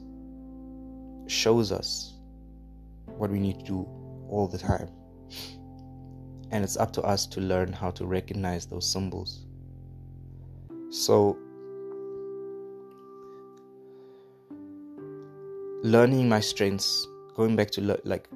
shows 1.26 1.72
us 1.72 2.14
what 3.04 3.30
we 3.30 3.38
need 3.38 3.60
to 3.60 3.64
do 3.64 3.88
all 4.28 4.48
the 4.48 4.58
time. 4.58 4.88
And 6.50 6.62
it's 6.62 6.76
up 6.76 6.92
to 6.94 7.02
us 7.02 7.26
to 7.28 7.40
learn 7.40 7.72
how 7.72 7.90
to 7.92 8.06
recognize 8.06 8.66
those 8.66 8.90
symbols. 8.90 9.46
So, 10.90 11.36
learning 15.82 16.28
my 16.28 16.40
strengths, 16.40 17.06
going 17.34 17.56
back 17.56 17.70
to 17.72 17.80
le- 17.80 17.98
like 18.04 18.28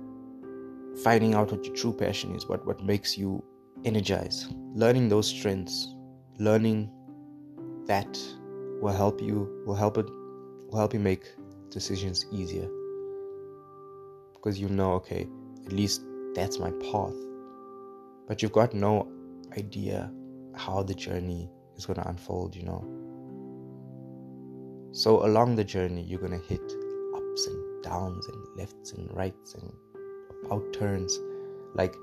finding 1.02 1.34
out 1.34 1.52
what 1.52 1.64
your 1.64 1.74
true 1.74 1.92
passion 1.92 2.34
is, 2.34 2.46
what, 2.46 2.66
what 2.66 2.82
makes 2.82 3.16
you 3.16 3.42
energize. 3.84 4.48
Learning 4.74 5.08
those 5.08 5.28
strengths, 5.28 5.94
learning 6.38 6.90
that 7.86 8.18
will 8.80 8.92
help 8.92 9.20
you 9.20 9.62
will 9.66 9.74
help 9.74 9.98
it 9.98 10.06
will 10.08 10.78
help 10.78 10.94
you 10.94 11.00
make 11.00 11.24
decisions 11.70 12.26
easier. 12.30 12.68
Because 14.34 14.58
you 14.58 14.68
know, 14.68 14.92
okay, 14.94 15.26
at 15.66 15.72
least 15.72 16.02
that's 16.34 16.58
my 16.58 16.70
path. 16.70 17.14
But 18.26 18.42
you've 18.42 18.52
got 18.52 18.74
no 18.74 19.10
idea 19.56 20.12
how 20.54 20.82
the 20.82 20.94
journey 20.94 21.50
is 21.76 21.86
gonna 21.86 22.04
unfold, 22.06 22.54
you 22.54 22.64
know. 22.64 22.84
So 24.92 25.24
along 25.24 25.56
the 25.56 25.64
journey 25.64 26.02
you're 26.02 26.20
gonna 26.20 26.40
hit 26.48 26.62
ups 27.14 27.46
and 27.46 27.84
downs 27.84 28.26
and 28.26 28.46
lefts 28.56 28.92
and 28.92 29.14
rights 29.16 29.54
and 29.54 29.72
out 30.50 30.72
turns. 30.72 31.18
Like, 31.74 31.94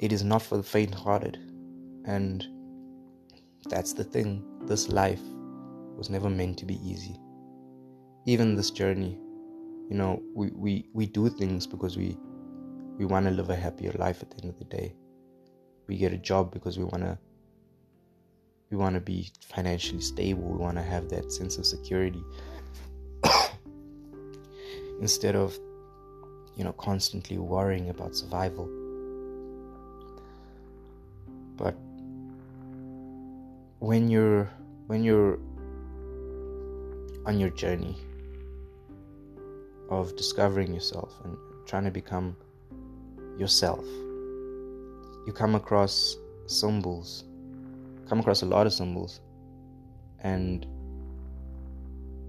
it 0.00 0.12
is 0.12 0.24
not 0.24 0.42
for 0.42 0.56
the 0.56 0.62
faint 0.62 0.94
hearted. 0.94 1.38
And 2.06 2.46
that's 3.68 3.92
the 3.92 4.04
thing. 4.04 4.44
This 4.66 4.88
life 4.88 5.22
was 5.96 6.10
never 6.10 6.30
meant 6.30 6.58
to 6.58 6.66
be 6.66 6.78
easy. 6.88 7.16
Even 8.26 8.54
this 8.54 8.70
journey, 8.70 9.18
you 9.90 9.96
know, 9.96 10.22
we, 10.34 10.50
we, 10.54 10.88
we 10.92 11.06
do 11.06 11.28
things 11.28 11.66
because 11.66 11.96
we 11.96 12.16
we 12.96 13.04
want 13.04 13.26
to 13.26 13.32
live 13.32 13.50
a 13.50 13.56
happier 13.56 13.92
life 13.98 14.22
at 14.22 14.30
the 14.30 14.36
end 14.42 14.50
of 14.50 14.58
the 14.58 14.64
day. 14.64 14.94
We 15.88 15.96
get 15.96 16.12
a 16.12 16.16
job 16.18 16.52
because 16.52 16.78
we 16.78 16.84
want 16.84 17.02
to 17.02 17.18
we 18.70 18.76
want 18.76 18.94
to 18.94 19.00
be 19.00 19.30
financially 19.40 20.00
stable. 20.00 20.42
We 20.42 20.58
want 20.58 20.76
to 20.76 20.82
have 20.82 21.08
that 21.10 21.32
sense 21.32 21.58
of 21.58 21.66
security. 21.66 22.22
Instead 25.00 25.34
of 25.34 25.58
you 26.56 26.64
know, 26.64 26.72
constantly 26.72 27.38
worrying 27.38 27.90
about 27.90 28.14
survival. 28.14 28.68
But 31.56 31.76
when 33.78 34.08
you're 34.08 34.50
when 34.86 35.02
you're 35.02 35.38
on 37.26 37.38
your 37.38 37.50
journey 37.50 37.96
of 39.90 40.14
discovering 40.16 40.72
yourself 40.72 41.14
and 41.24 41.36
trying 41.66 41.84
to 41.84 41.90
become 41.90 42.36
yourself, 43.38 43.84
you 45.26 45.32
come 45.34 45.54
across 45.54 46.16
symbols, 46.46 47.24
come 48.08 48.20
across 48.20 48.42
a 48.42 48.46
lot 48.46 48.66
of 48.66 48.72
symbols, 48.72 49.20
and 50.20 50.66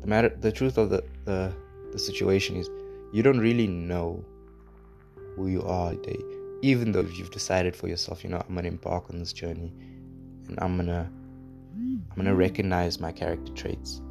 the 0.02 0.08
matter, 0.08 0.30
the 0.30 0.52
truth 0.52 0.78
of 0.78 0.90
the 0.90 1.04
the, 1.26 1.54
the 1.92 2.00
situation 2.00 2.56
is 2.56 2.70
you 3.12 3.24
don't 3.24 3.40
really 3.40 3.68
know 3.68 4.24
who 5.36 5.48
you 5.48 5.62
are 5.64 5.92
today 5.92 6.20
even 6.62 6.92
though 6.92 7.02
you've 7.02 7.32
decided 7.32 7.76
for 7.76 7.88
yourself 7.88 8.24
you 8.24 8.30
know 8.30 8.42
i'm 8.48 8.56
gonna 8.56 8.68
embark 8.68 9.10
on 9.10 9.20
this 9.20 9.34
journey 9.34 9.72
and 10.48 10.58
i'm 10.62 10.78
gonna 10.78 11.10
i'm 11.76 12.16
gonna 12.16 12.36
recognize 12.36 13.00
my 13.00 13.12
character 13.12 13.52
traits. 13.54 14.02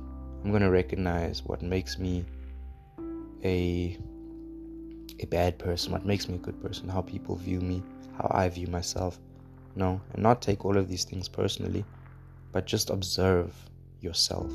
I'm 0.45 0.53
gonna 0.53 0.71
recognize 0.71 1.43
what 1.43 1.63
makes 1.63 1.99
me 1.99 2.25
a 3.43 3.99
a 5.21 5.27
bad 5.27 5.59
person 5.59 5.93
what 5.93 6.05
makes 6.05 6.29
me 6.29 6.35
a 6.35 6.39
good 6.39 6.61
person 6.61 6.89
how 6.89 7.01
people 7.01 7.37
view 7.37 7.61
me 7.61 7.83
how 8.19 8.29
i 8.31 8.49
view 8.49 8.67
myself 8.67 9.19
no 9.75 10.01
and 10.13 10.23
not 10.23 10.43
take 10.43 10.65
all 10.65 10.77
of 10.77 10.89
these 10.89 11.05
things 11.05 11.29
personally 11.29 11.85
but 12.55 12.67
just 12.67 12.89
observe 12.91 13.53
yourself. 14.01 14.51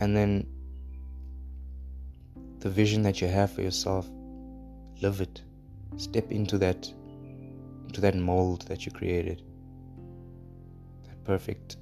And 0.00 0.14
then 0.14 0.46
the 2.58 2.68
vision 2.68 3.02
that 3.02 3.22
you 3.22 3.28
have 3.28 3.50
for 3.50 3.62
yourself 3.62 4.06
live 5.00 5.22
it. 5.22 5.40
Step 5.96 6.30
into 6.30 6.58
that 6.58 6.92
into 7.86 8.02
that 8.02 8.14
mold 8.14 8.66
that 8.68 8.84
you 8.84 8.92
created 8.92 9.42
perfect 11.28 11.76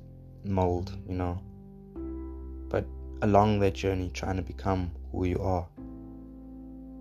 mold 0.45 0.93
you 1.09 1.17
know 1.23 1.35
but 2.75 2.85
along 3.23 3.59
that 3.61 3.75
journey 3.75 4.11
trying 4.21 4.37
to 4.37 4.47
become 4.55 4.91
who 5.13 5.25
you 5.25 5.41
are 5.41 5.67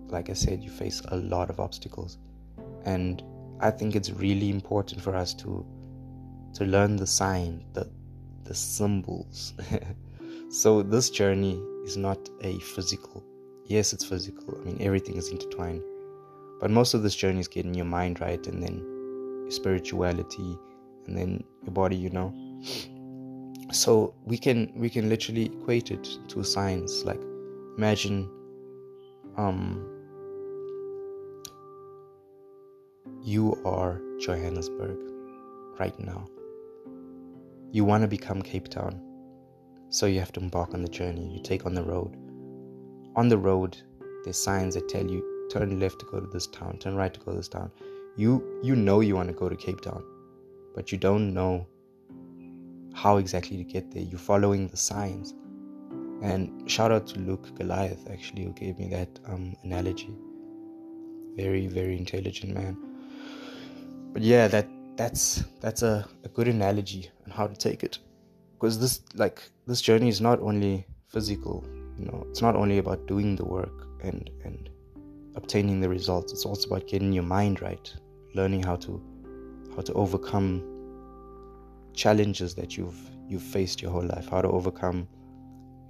like 0.08 0.30
I 0.30 0.34
said, 0.34 0.62
you 0.62 0.70
face 0.70 1.02
a 1.08 1.16
lot 1.16 1.50
of 1.50 1.60
obstacles. 1.60 2.18
And 2.84 3.22
I 3.60 3.70
think 3.70 3.96
it's 3.96 4.10
really 4.10 4.50
important 4.50 5.00
for 5.00 5.14
us 5.14 5.34
to 5.34 5.66
to 6.54 6.64
learn 6.64 6.96
the 6.96 7.06
sign, 7.06 7.64
the 7.72 7.88
the 8.44 8.54
symbols. 8.54 9.54
so 10.50 10.82
this 10.82 11.10
journey 11.10 11.60
is 11.84 11.96
not 11.96 12.18
a 12.42 12.58
physical. 12.60 13.24
Yes, 13.66 13.92
it's 13.92 14.04
physical. 14.04 14.58
I 14.60 14.64
mean 14.64 14.78
everything 14.80 15.16
is 15.16 15.28
intertwined. 15.28 15.82
But 16.60 16.70
most 16.70 16.94
of 16.94 17.02
this 17.02 17.14
journey 17.14 17.40
is 17.40 17.48
getting 17.48 17.74
your 17.74 17.84
mind 17.84 18.20
right 18.20 18.46
and 18.46 18.62
then 18.62 18.78
your 19.42 19.50
spirituality 19.50 20.58
and 21.06 21.16
then 21.16 21.44
your 21.64 21.72
body, 21.72 21.96
you 21.96 22.10
know. 22.10 22.32
So 23.72 24.14
we 24.24 24.38
can 24.38 24.72
we 24.76 24.88
can 24.90 25.08
literally 25.08 25.46
equate 25.46 25.90
it 25.90 26.08
to 26.28 26.44
science. 26.44 27.04
Like 27.04 27.20
imagine 27.76 28.30
um 29.36 29.92
you 33.22 33.60
are 33.64 34.00
Johannesburg 34.20 34.98
right 35.78 35.98
now. 35.98 36.28
You 37.72 37.84
want 37.84 38.02
to 38.02 38.08
become 38.08 38.40
Cape 38.40 38.68
Town. 38.68 39.02
So 39.88 40.06
you 40.06 40.20
have 40.20 40.32
to 40.32 40.40
embark 40.40 40.74
on 40.74 40.82
the 40.82 40.88
journey. 40.88 41.34
You 41.34 41.42
take 41.42 41.66
on 41.66 41.74
the 41.74 41.82
road. 41.82 42.16
On 43.16 43.28
the 43.28 43.38
road, 43.38 43.76
there's 44.24 44.38
signs 44.38 44.74
that 44.74 44.88
tell 44.88 45.08
you 45.10 45.48
turn 45.50 45.78
left 45.80 46.00
to 46.00 46.06
go 46.06 46.20
to 46.20 46.26
this 46.26 46.46
town, 46.46 46.78
turn 46.78 46.96
right 46.96 47.12
to 47.12 47.20
go 47.20 47.32
to 47.32 47.36
this 47.36 47.48
town. 47.48 47.70
You 48.16 48.60
you 48.62 48.76
know 48.76 49.00
you 49.00 49.14
want 49.14 49.28
to 49.28 49.34
go 49.34 49.48
to 49.48 49.56
Cape 49.56 49.80
Town, 49.80 50.02
but 50.76 50.92
you 50.92 50.98
don't 50.98 51.34
know 51.34 51.66
how 52.94 53.16
exactly 53.16 53.56
to 53.56 53.64
get 53.64 53.90
there. 53.90 54.02
You're 54.02 54.18
following 54.18 54.68
the 54.68 54.76
signs. 54.76 55.34
And 56.22 56.70
shout 56.70 56.92
out 56.92 57.08
to 57.08 57.18
Luke 57.18 57.54
Goliath 57.56 58.08
actually 58.10 58.44
who 58.44 58.52
gave 58.52 58.78
me 58.78 58.88
that 58.90 59.18
um, 59.26 59.56
analogy. 59.64 60.14
Very, 61.36 61.66
very 61.66 61.98
intelligent 61.98 62.54
man 62.54 62.76
but 64.16 64.22
yeah 64.22 64.48
that 64.48 64.66
that's 64.96 65.44
that's 65.60 65.82
a, 65.82 66.08
a 66.24 66.28
good 66.28 66.48
analogy 66.48 67.10
on 67.26 67.30
how 67.30 67.46
to 67.46 67.54
take 67.54 67.82
it 67.84 67.98
because 68.54 68.78
this 68.78 69.02
like 69.14 69.42
this 69.66 69.82
journey 69.82 70.08
is 70.08 70.22
not 70.22 70.40
only 70.40 70.86
physical 71.08 71.62
you 71.98 72.06
know 72.06 72.26
it's 72.30 72.40
not 72.40 72.56
only 72.56 72.78
about 72.78 73.06
doing 73.06 73.36
the 73.36 73.44
work 73.44 73.86
and 74.02 74.30
and 74.42 74.70
obtaining 75.34 75.82
the 75.82 75.88
results 75.88 76.32
it's 76.32 76.46
also 76.46 76.66
about 76.70 76.88
getting 76.88 77.12
your 77.12 77.24
mind 77.24 77.60
right 77.60 77.94
learning 78.34 78.62
how 78.62 78.74
to 78.74 79.02
how 79.76 79.82
to 79.82 79.92
overcome 79.92 80.62
challenges 81.94 82.54
that 82.54 82.76
you've 82.76 82.98
you've 83.28 83.42
faced 83.42 83.80
your 83.82 83.90
whole 83.90 84.04
life 84.04 84.28
how 84.28 84.40
to 84.40 84.48
overcome 84.48 85.08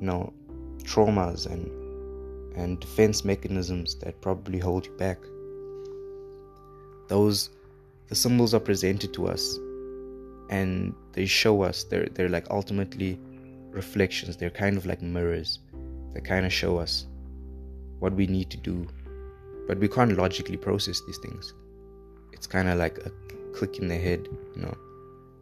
you 0.00 0.06
know 0.06 0.32
traumas 0.84 1.46
and 1.46 1.70
and 2.56 2.80
defense 2.80 3.24
mechanisms 3.24 3.96
that 3.96 4.20
probably 4.20 4.58
hold 4.58 4.86
you 4.86 4.92
back. 4.92 5.18
Those 7.08 7.50
the 8.08 8.14
symbols 8.14 8.54
are 8.54 8.60
presented 8.60 9.12
to 9.14 9.26
us 9.26 9.58
and 10.48 10.94
they 11.12 11.26
show 11.26 11.62
us 11.62 11.84
they're 11.84 12.08
they're 12.14 12.28
like 12.28 12.46
ultimately 12.50 13.20
reflections. 13.70 14.36
They're 14.36 14.50
kind 14.50 14.76
of 14.76 14.86
like 14.86 15.02
mirrors 15.02 15.58
that 16.14 16.24
kind 16.24 16.46
of 16.46 16.52
show 16.52 16.78
us 16.78 17.06
what 17.98 18.12
we 18.14 18.26
need 18.26 18.50
to 18.50 18.56
do. 18.56 18.86
But 19.68 19.78
we 19.78 19.88
can't 19.88 20.16
logically 20.16 20.56
process 20.56 21.02
these 21.06 21.18
things. 21.18 21.52
It's 22.32 22.46
kind 22.46 22.68
of 22.68 22.78
like 22.78 22.98
a 22.98 23.10
click 23.56 23.78
in 23.78 23.88
the 23.88 23.96
head 23.96 24.28
you 24.54 24.62
know 24.62 24.76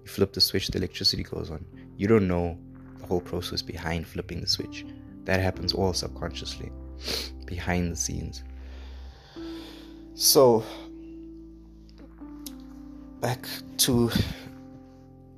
you 0.04 0.11
flip 0.11 0.33
the 0.33 0.40
switch 0.40 0.68
the 0.68 0.78
electricity 0.78 1.23
goes 1.23 1.50
on. 1.50 1.64
You 1.97 2.06
don't 2.06 2.28
know 2.28 2.59
the 3.00 3.06
whole 3.06 3.21
process 3.21 3.62
behind 3.62 4.06
flipping 4.06 4.40
the 4.40 4.47
switch. 4.47 4.85
That 5.25 5.40
happens 5.40 5.73
all 5.73 5.94
subconsciously 5.94 6.71
behind 7.46 7.92
the 7.92 7.96
scenes. 7.96 8.44
So 10.14 10.62
back 13.20 13.48
to 13.79 14.11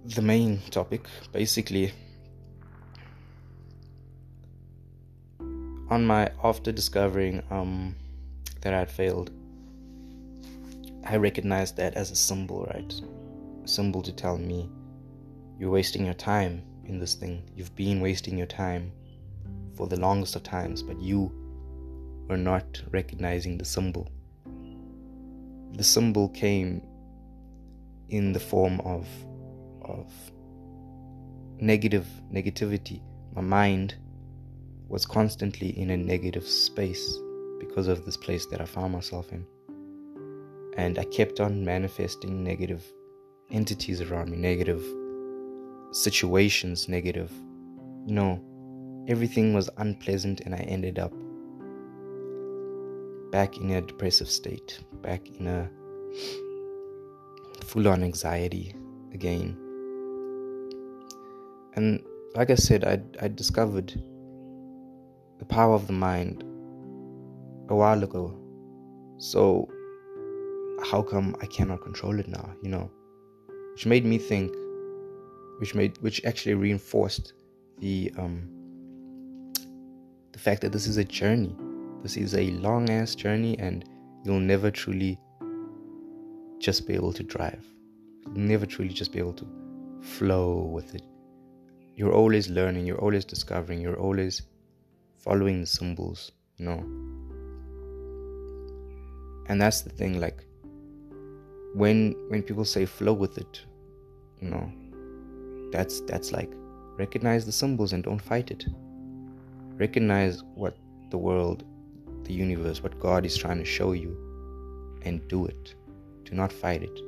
the 0.04 0.22
main 0.22 0.60
topic, 0.70 1.06
basically. 1.32 1.92
On 5.88 6.04
my 6.04 6.32
after 6.42 6.72
discovering 6.72 7.44
um, 7.50 7.94
that 8.62 8.74
I 8.74 8.80
had 8.80 8.90
failed, 8.90 9.30
I 11.08 11.16
recognized 11.16 11.76
that 11.76 11.94
as 11.94 12.10
a 12.10 12.16
symbol, 12.16 12.64
right? 12.74 12.92
A 13.64 13.68
symbol 13.68 14.02
to 14.02 14.12
tell 14.12 14.38
me 14.38 14.68
you're 15.56 15.70
wasting 15.70 16.04
your 16.04 16.14
time 16.14 16.64
in 16.84 16.98
this 16.98 17.14
thing. 17.14 17.48
You've 17.54 17.74
been 17.76 18.00
wasting 18.00 18.36
your 18.36 18.48
time 18.48 18.90
for 19.76 19.86
the 19.86 20.00
longest 20.00 20.34
of 20.34 20.42
times, 20.42 20.82
but 20.82 21.00
you 21.00 21.32
were 22.28 22.36
not 22.36 22.82
recognizing 22.90 23.56
the 23.56 23.64
symbol. 23.64 24.08
The 25.74 25.84
symbol 25.84 26.28
came 26.30 26.82
in 28.08 28.32
the 28.32 28.40
form 28.40 28.80
of 28.80 29.06
of 29.82 30.12
negative 31.60 32.06
negativity. 32.32 33.00
My 33.32 33.42
mind 33.42 33.94
was 34.88 35.06
constantly 35.06 35.68
in 35.78 35.90
a 35.90 35.96
negative 35.96 36.48
space 36.48 37.16
because 37.60 37.86
of 37.86 38.04
this 38.04 38.16
place 38.16 38.46
that 38.46 38.60
I 38.60 38.64
found 38.64 38.92
myself 38.92 39.32
in. 39.32 39.46
And 40.76 40.98
I 40.98 41.04
kept 41.04 41.40
on 41.40 41.64
manifesting 41.64 42.44
negative 42.44 42.84
entities 43.50 44.00
around 44.02 44.30
me, 44.30 44.36
negative 44.36 44.84
situations, 45.92 46.88
negative, 46.88 47.32
know, 48.06 48.40
everything 49.08 49.54
was 49.54 49.70
unpleasant, 49.78 50.40
and 50.40 50.54
I 50.54 50.58
ended 50.58 50.98
up 50.98 51.12
back 53.30 53.56
in 53.56 53.70
a 53.70 53.80
depressive 53.80 54.28
state, 54.28 54.80
back 55.02 55.28
in 55.28 55.46
a 55.46 55.70
full 57.64 57.88
on 57.88 58.02
anxiety 58.02 58.74
again. 59.12 59.56
And 61.74 62.02
like 62.34 62.50
I 62.50 62.54
said, 62.54 62.84
I, 62.84 63.00
I 63.24 63.28
discovered 63.28 63.92
the 65.38 65.44
power 65.44 65.74
of 65.74 65.86
the 65.86 65.92
mind 65.92 66.42
a 67.68 67.74
while 67.74 68.02
ago. 68.02 68.38
So, 69.18 69.68
how 70.90 71.02
come 71.02 71.34
I 71.40 71.46
cannot 71.46 71.82
control 71.82 72.18
it 72.20 72.28
now? 72.28 72.48
You 72.62 72.68
know, 72.68 72.90
which 73.72 73.86
made 73.86 74.04
me 74.04 74.18
think, 74.18 74.54
which 75.58 75.74
made, 75.74 75.98
which 75.98 76.24
actually 76.24 76.54
reinforced 76.54 77.32
the 77.78 78.12
um, 78.18 78.48
the 80.32 80.38
fact 80.38 80.62
that 80.62 80.72
this 80.72 80.86
is 80.86 80.96
a 80.96 81.04
journey. 81.04 81.56
This 82.02 82.16
is 82.16 82.34
a 82.34 82.50
long 82.52 82.88
ass 82.90 83.14
journey, 83.14 83.58
and 83.58 83.84
you'll 84.24 84.38
never 84.38 84.70
truly 84.70 85.18
just 86.58 86.86
be 86.86 86.94
able 86.94 87.12
to 87.12 87.22
drive. 87.22 87.64
You'll 88.26 88.46
never 88.46 88.66
truly 88.66 88.92
just 88.92 89.12
be 89.12 89.18
able 89.18 89.34
to 89.34 89.46
flow 90.02 90.70
with 90.72 90.94
it. 90.94 91.02
You're 91.96 92.12
always 92.12 92.48
learning, 92.48 92.86
you're 92.86 93.00
always 93.00 93.24
discovering, 93.24 93.80
you're 93.80 93.98
always 93.98 94.42
following 95.18 95.62
the 95.62 95.66
symbols, 95.66 96.30
you 96.58 96.66
know. 96.66 96.78
And 99.48 99.60
that's 99.60 99.80
the 99.80 99.90
thing, 99.90 100.20
like 100.20 100.45
when 101.76 102.14
when 102.28 102.42
people 102.42 102.64
say 102.64 102.86
flow 102.86 103.12
with 103.12 103.36
it, 103.36 103.60
you 104.40 104.48
know, 104.48 104.72
that's 105.72 106.00
that's 106.02 106.32
like 106.32 106.50
recognize 106.96 107.44
the 107.44 107.52
symbols 107.52 107.92
and 107.92 108.02
don't 108.02 108.20
fight 108.20 108.50
it. 108.50 108.64
Recognize 109.76 110.42
what 110.54 110.78
the 111.10 111.18
world, 111.18 111.64
the 112.24 112.32
universe, 112.32 112.82
what 112.82 112.98
God 112.98 113.26
is 113.26 113.36
trying 113.36 113.58
to 113.58 113.64
show 113.64 113.92
you 113.92 114.16
and 115.02 115.26
do 115.28 115.44
it. 115.44 115.74
Do 116.24 116.34
not 116.34 116.50
fight 116.50 116.82
it. 116.82 116.98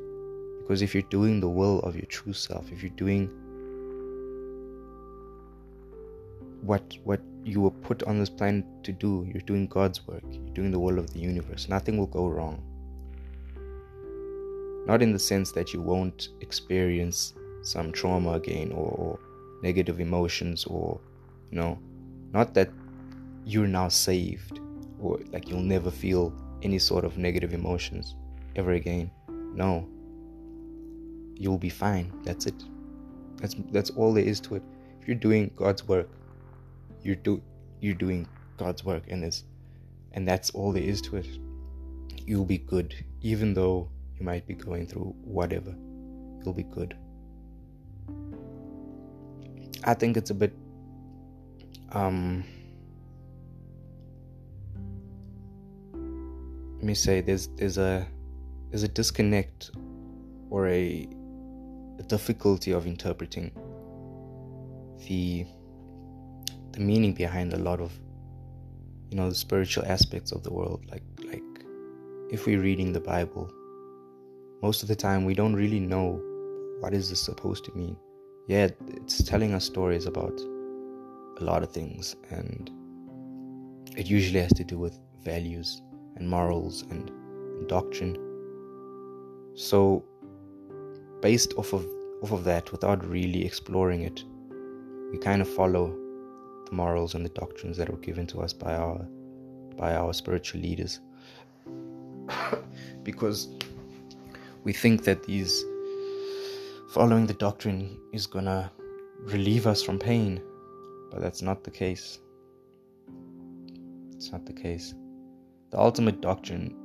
Because 0.61 0.83
if 0.83 0.95
you're 0.95 1.11
doing 1.11 1.41
the 1.41 1.49
will 1.49 1.81
of 1.81 1.97
your 1.97 2.05
true 2.05 2.35
self, 2.35 2.71
if 2.71 2.83
you're 2.83 2.91
doing 2.91 3.31
what 6.61 6.83
what 7.05 7.23
you 7.43 7.63
were 7.63 7.71
put 7.71 8.03
on 8.03 8.19
this 8.19 8.29
planet 8.29 8.67
to 8.83 8.93
do, 8.93 9.27
you're 9.33 9.49
doing 9.53 9.67
God's 9.67 10.07
work, 10.07 10.25
you're 10.31 10.55
doing 10.55 10.71
the 10.71 10.79
will 10.79 10.99
of 10.99 11.11
the 11.15 11.21
universe, 11.21 11.71
nothing 11.71 11.97
will 11.97 12.13
go 12.19 12.29
wrong. 12.29 12.63
Not 14.89 15.03
in 15.03 15.13
the 15.13 15.19
sense 15.19 15.53
that 15.53 15.73
you 15.73 15.83
won't 15.83 16.31
experience 16.41 17.35
some 17.63 17.93
trauma 17.93 18.33
again 18.33 18.73
or, 18.73 18.91
or 18.91 19.19
negative 19.63 20.01
emotions 20.01 20.65
or 20.65 20.99
you 21.51 21.59
know, 21.59 21.79
not 22.33 22.55
that 22.55 22.71
you're 23.45 23.67
now 23.67 23.89
saved 23.89 24.61
or 25.01 25.19
like 25.33 25.49
you'll 25.49 25.61
never 25.61 25.91
feel 25.91 26.33
any 26.63 26.79
sort 26.79 27.05
of 27.05 27.19
negative 27.19 27.55
emotions 27.55 28.15
ever 28.57 28.73
again. 28.73 29.11
No. 29.55 29.89
You'll 31.35 31.59
be 31.59 31.69
fine. 31.69 32.13
That's 32.25 32.47
it. 32.47 32.65
That's 33.37 33.55
that's 33.71 33.91
all 33.91 34.13
there 34.13 34.25
is 34.25 34.41
to 34.41 34.57
it. 34.57 34.63
If 35.01 35.07
you're 35.07 35.17
doing 35.17 35.51
God's 35.55 35.87
work, 35.87 36.09
you're 37.03 37.17
do 37.17 37.41
you're 37.81 37.95
doing 37.95 38.27
God's 38.57 38.85
work 38.85 39.05
and 39.09 39.25
it's 39.25 39.45
and 40.13 40.27
that's 40.27 40.51
all 40.51 40.73
there 40.73 40.83
is 40.83 41.01
to 41.03 41.17
it. 41.17 41.29
You'll 42.27 42.45
be 42.45 42.59
good 42.59 42.95
even 43.23 43.55
though 43.55 43.89
you 44.19 44.25
might 44.25 44.47
be 44.47 44.55
going 44.55 44.87
through 44.87 45.15
whatever. 45.23 45.75
You'll 46.45 46.55
be 46.55 46.65
good. 46.65 46.97
I 49.85 49.95
think 49.95 50.17
it's 50.17 50.31
a 50.31 50.35
bit 50.35 50.53
um 51.93 52.45
let 56.75 56.85
me 56.85 56.95
say 56.95 57.21
there's 57.21 57.49
there's 57.57 57.79
a 57.79 58.07
there's 58.71 58.83
a 58.83 58.89
disconnect 58.89 59.71
or 60.51 60.69
a, 60.69 61.09
a 61.99 62.03
difficulty 62.03 62.73
of 62.73 62.87
interpreting 62.87 63.51
the 65.07 65.47
the 66.73 66.81
meaning 66.81 67.15
behind 67.15 67.53
a 67.53 67.57
lot 67.57 67.81
of 67.81 67.93
you 69.11 69.17
know 69.17 69.29
the 69.29 69.35
spiritual 69.35 69.85
aspects 69.87 70.33
of 70.33 70.43
the 70.43 70.53
world 70.53 70.85
like 70.91 71.03
like 71.25 71.43
if 72.31 72.47
we're 72.47 72.61
reading 72.61 72.93
the 72.93 73.01
bible 73.01 73.51
most 74.63 74.83
of 74.83 74.89
the 74.89 74.97
time 74.97 75.25
we 75.25 75.35
don't 75.35 75.55
really 75.55 75.81
know 75.81 76.21
what 76.81 76.95
is 76.95 77.11
this 77.11 77.21
supposed 77.21 77.65
to 77.65 77.73
mean. 77.73 77.97
Yeah 78.47 78.69
it's 78.89 79.23
telling 79.23 79.55
us 79.55 79.65
stories 79.65 80.07
about 80.07 80.41
a 81.41 81.45
lot 81.45 81.63
of 81.63 81.71
things 81.71 82.17
and 82.31 82.71
it 83.97 84.07
usually 84.07 84.41
has 84.41 84.53
to 84.55 84.65
do 84.65 84.79
with 84.79 84.99
values 85.23 85.83
and 86.17 86.29
morals 86.29 86.83
and, 86.91 87.11
and 87.11 87.69
doctrine. 87.69 88.17
So 89.55 90.05
based 91.21 91.55
off 91.57 91.73
of 91.73 91.87
off 92.23 92.33
of 92.33 92.45
that 92.45 92.73
without 92.73 93.05
really 93.05 93.45
exploring 93.45 94.03
it 94.03 94.25
we 95.13 95.19
kind 95.19 95.41
of 95.41 95.49
follow 95.49 95.97
the 96.67 96.73
morals 96.73 97.15
and 97.15 97.25
the 97.25 97.31
doctrines 97.31 97.77
that 97.77 97.89
were 97.89 97.99
given 97.99 98.27
to 98.29 98.41
us 98.41 98.53
by 98.53 98.75
our 98.75 98.99
by 99.77 99.95
our 99.95 100.13
spiritual 100.13 100.61
leaders. 100.61 101.01
Because 103.05 103.49
we 104.69 104.75
think 104.75 105.03
that 105.03 105.23
these 105.23 105.65
following 106.91 107.27
the 107.27 107.33
doctrine 107.33 107.99
is 108.13 108.27
gonna 108.27 108.71
relieve 109.21 109.67
us 109.67 109.83
from 109.83 109.99
pain 109.99 110.43
but 111.11 111.23
that's 111.23 111.41
not 111.41 111.65
the 111.65 111.71
case 111.71 112.19
it's 114.15 114.31
not 114.31 114.45
the 114.45 114.53
case 114.53 114.95
the 115.71 115.79
ultimate 115.79 116.21
doctrine 116.21 116.77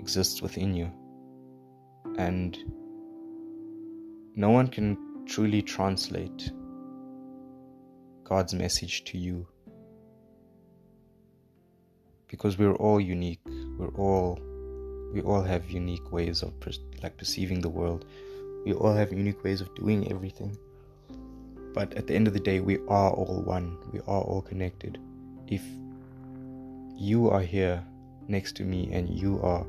exists 0.00 0.42
within 0.42 0.74
you 0.74 0.90
and 2.18 2.58
no 4.34 4.50
one 4.50 4.66
can 4.66 4.98
truly 5.24 5.62
translate 5.62 6.50
God's 8.24 8.54
message 8.54 9.04
to 9.04 9.18
you. 9.18 9.46
Because 12.26 12.58
we're 12.58 12.74
all 12.76 13.00
unique. 13.00 13.40
We're 13.78 13.94
all 13.94 14.40
we 15.12 15.20
all 15.22 15.42
have 15.42 15.70
unique 15.70 16.10
ways 16.10 16.42
of 16.42 16.58
per- 16.60 16.72
like 17.02 17.16
perceiving 17.16 17.60
the 17.60 17.68
world. 17.68 18.04
We 18.64 18.72
all 18.72 18.94
have 18.94 19.12
unique 19.12 19.44
ways 19.44 19.60
of 19.60 19.74
doing 19.74 20.10
everything. 20.10 20.56
But 21.74 21.94
at 21.94 22.06
the 22.06 22.14
end 22.14 22.26
of 22.28 22.34
the 22.34 22.40
day, 22.40 22.60
we 22.60 22.78
are 22.88 23.10
all 23.10 23.42
one. 23.42 23.76
We 23.92 24.00
are 24.00 24.22
all 24.22 24.42
connected. 24.42 24.98
If 25.48 25.62
you 26.96 27.30
are 27.30 27.40
here 27.40 27.82
next 28.28 28.56
to 28.56 28.64
me 28.64 28.90
and 28.92 29.08
you 29.08 29.40
are 29.42 29.66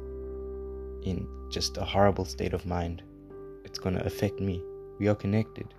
in 1.04 1.28
just 1.52 1.78
a 1.78 1.84
horrible 1.84 2.26
state 2.26 2.54
of 2.54 2.66
mind, 2.66 3.04
it's 3.64 3.80
going 3.80 3.96
to 3.96 4.06
affect 4.06 4.40
me. 4.40 4.62
We 5.00 5.08
are 5.08 5.16
connected. 5.16 5.74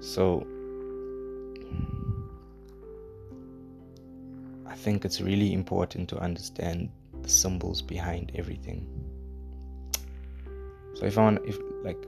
So 0.00 0.46
I 4.66 4.74
think 4.74 5.04
it's 5.04 5.20
really 5.20 5.52
important 5.52 6.08
to 6.10 6.18
understand 6.18 6.90
the 7.22 7.28
symbols 7.28 7.82
behind 7.82 8.32
everything. 8.34 8.86
So 10.94 11.06
if 11.06 11.16
I 11.16 11.22
want, 11.22 11.40
if 11.46 11.56
like, 11.82 11.98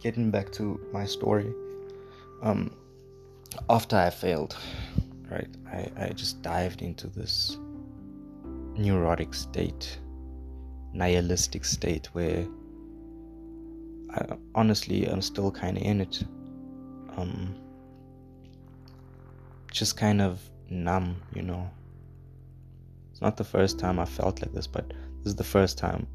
getting 0.00 0.30
back 0.30 0.52
to 0.52 0.80
my 0.92 1.06
story, 1.06 1.52
um, 2.42 2.70
after 3.68 3.96
I 3.96 4.10
failed, 4.10 4.56
right, 5.30 5.48
I, 5.72 5.90
I 5.96 6.08
just 6.10 6.42
dived 6.42 6.82
into 6.82 7.08
this 7.08 7.56
neurotic 8.76 9.34
state, 9.34 9.98
nihilistic 10.92 11.64
state 11.64 12.06
where 12.12 12.46
I, 14.10 14.36
honestly 14.54 15.06
I'm 15.06 15.22
still 15.22 15.50
kind 15.50 15.76
of 15.76 15.82
in 15.82 16.00
it. 16.00 16.24
Um, 17.16 17.56
just 19.70 19.96
kind 19.96 20.22
of 20.22 20.40
numb, 20.70 21.22
you 21.34 21.42
know. 21.42 21.70
It's 23.18 23.22
not 23.24 23.36
the 23.36 23.42
first 23.42 23.80
time 23.80 23.98
I 23.98 24.04
felt 24.04 24.40
like 24.40 24.52
this, 24.52 24.68
but 24.68 24.90
this 24.90 25.32
is 25.32 25.34
the 25.34 25.42
first 25.42 25.76
time 25.76 26.06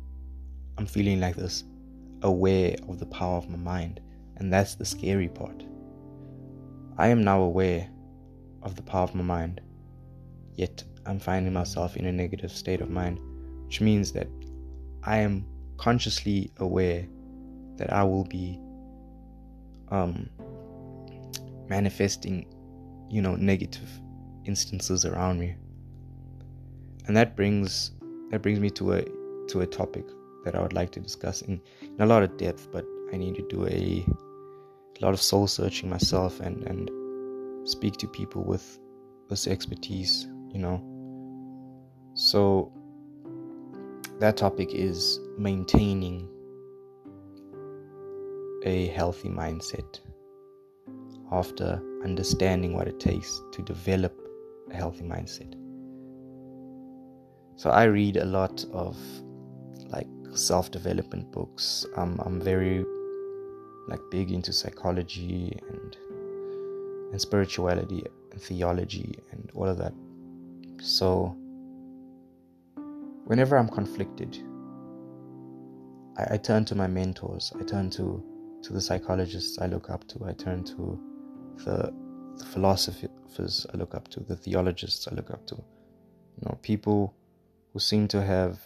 I'm 0.78 0.86
feeling 0.86 1.20
like 1.20 1.36
this, 1.36 1.66
aware 2.22 2.78
of 2.88 2.98
the 2.98 3.06
power 3.06 3.36
of 3.36 3.50
my 3.50 3.58
mind. 3.58 4.00
And 4.38 4.54
that's 4.54 4.76
the 4.76 4.86
scary 4.86 5.28
part. 5.28 5.66
I 6.98 7.10
am 7.10 7.22
now 7.22 7.42
aware 7.42 7.90
of 8.62 8.78
the 8.78 8.84
power 8.84 9.04
of 9.04 9.14
my 9.16 9.22
mind, 9.22 9.60
yet 10.56 10.82
I'm 11.06 11.20
finding 11.20 11.52
myself 11.52 11.98
in 11.98 12.06
a 12.06 12.12
negative 12.14 12.54
state 12.54 12.80
of 12.80 12.90
mind, 12.90 13.20
which 13.66 13.82
means 13.82 14.14
that 14.14 14.30
I 15.04 15.18
am 15.18 15.46
consciously 15.76 16.54
aware 16.60 17.06
that 17.76 17.92
I 17.92 18.06
will 18.06 18.24
be 18.24 18.58
um, 19.90 20.30
manifesting, 21.68 22.46
you 23.10 23.22
know, 23.22 23.36
negative 23.36 23.90
instances 24.46 25.04
around 25.04 25.42
me. 25.42 25.58
And 27.06 27.16
that 27.18 27.36
brings 27.36 27.92
that 28.32 28.42
brings 28.42 28.60
me 28.60 28.70
to 28.72 28.94
a 28.94 29.06
to 29.50 29.62
a 29.62 29.68
topic 29.68 30.06
that 30.44 30.56
I 30.56 30.62
would 30.62 30.74
like 30.74 30.92
to 30.92 31.00
discuss 31.00 31.42
in, 31.42 31.62
in 31.82 32.00
a 32.00 32.06
lot 32.06 32.24
of 32.24 32.38
depth, 32.38 32.70
but 32.72 32.86
I 33.14 33.18
need 33.18 33.36
to 33.36 33.48
do 33.48 33.66
a, 33.66 34.06
a 34.08 35.06
lot 35.06 35.14
of 35.14 35.22
soul 35.22 35.48
searching 35.48 35.90
myself 35.90 36.40
and, 36.40 36.64
and 36.64 36.90
speak 37.68 37.98
to 37.98 38.08
people 38.08 38.44
with 38.44 38.80
this 39.30 39.48
expertise, 39.48 40.28
you 40.52 40.60
know. 40.60 40.82
So 42.14 42.72
that 44.20 44.38
topic 44.38 44.74
is 44.74 45.20
maintaining 45.38 46.28
a 48.66 48.88
healthy 48.88 49.30
mindset 49.30 50.00
after 51.32 51.82
understanding 52.04 52.74
what 52.74 52.88
it 52.88 53.00
takes 53.00 53.42
to 53.54 53.62
develop 53.62 54.14
a 54.72 54.76
healthy 54.76 55.04
mindset. 55.04 55.56
So 57.56 57.70
I 57.70 57.84
read 57.86 58.18
a 58.18 58.26
lot 58.26 58.66
of 58.74 58.98
like 59.88 60.08
self-development 60.34 61.32
books. 61.32 61.86
Um, 61.96 62.20
I'm 62.26 62.42
very 62.42 62.86
like 63.88 64.00
big 64.12 64.32
into 64.32 64.52
psychology 64.52 65.60
and 65.70 65.98
and 67.12 67.22
spirituality 67.22 68.04
and 68.32 68.42
theology 68.42 69.20
and 69.32 69.52
all 69.54 69.68
of 69.68 69.78
that. 69.78 69.94
So 70.82 71.36
whenever 73.26 73.56
I'm 73.56 73.70
conflicted, 73.70 74.38
I, 76.18 76.34
I 76.34 76.38
turn 76.38 76.66
to 76.66 76.76
my 76.76 76.88
mentors. 76.88 77.54
I 77.60 77.64
turn 77.64 77.90
to 77.92 78.24
to 78.64 78.74
the 78.74 78.82
psychologists 78.82 79.60
I 79.60 79.68
look 79.68 79.90
up 79.90 80.08
to. 80.08 80.26
I 80.26 80.32
turn 80.34 80.64
to 80.64 81.00
the, 81.58 81.94
the 82.38 82.46
philosophers 82.46 83.68
I 83.74 83.78
look 83.78 83.94
up 83.94 84.08
to, 84.10 84.22
the 84.22 84.36
theologists 84.38 85.08
I 85.08 85.14
look 85.14 85.32
up 85.32 85.46
to. 85.48 85.56
You 85.56 86.46
know, 86.46 86.58
people 86.62 87.14
who 87.74 87.80
seem 87.80 88.08
to 88.08 88.22
have 88.22 88.60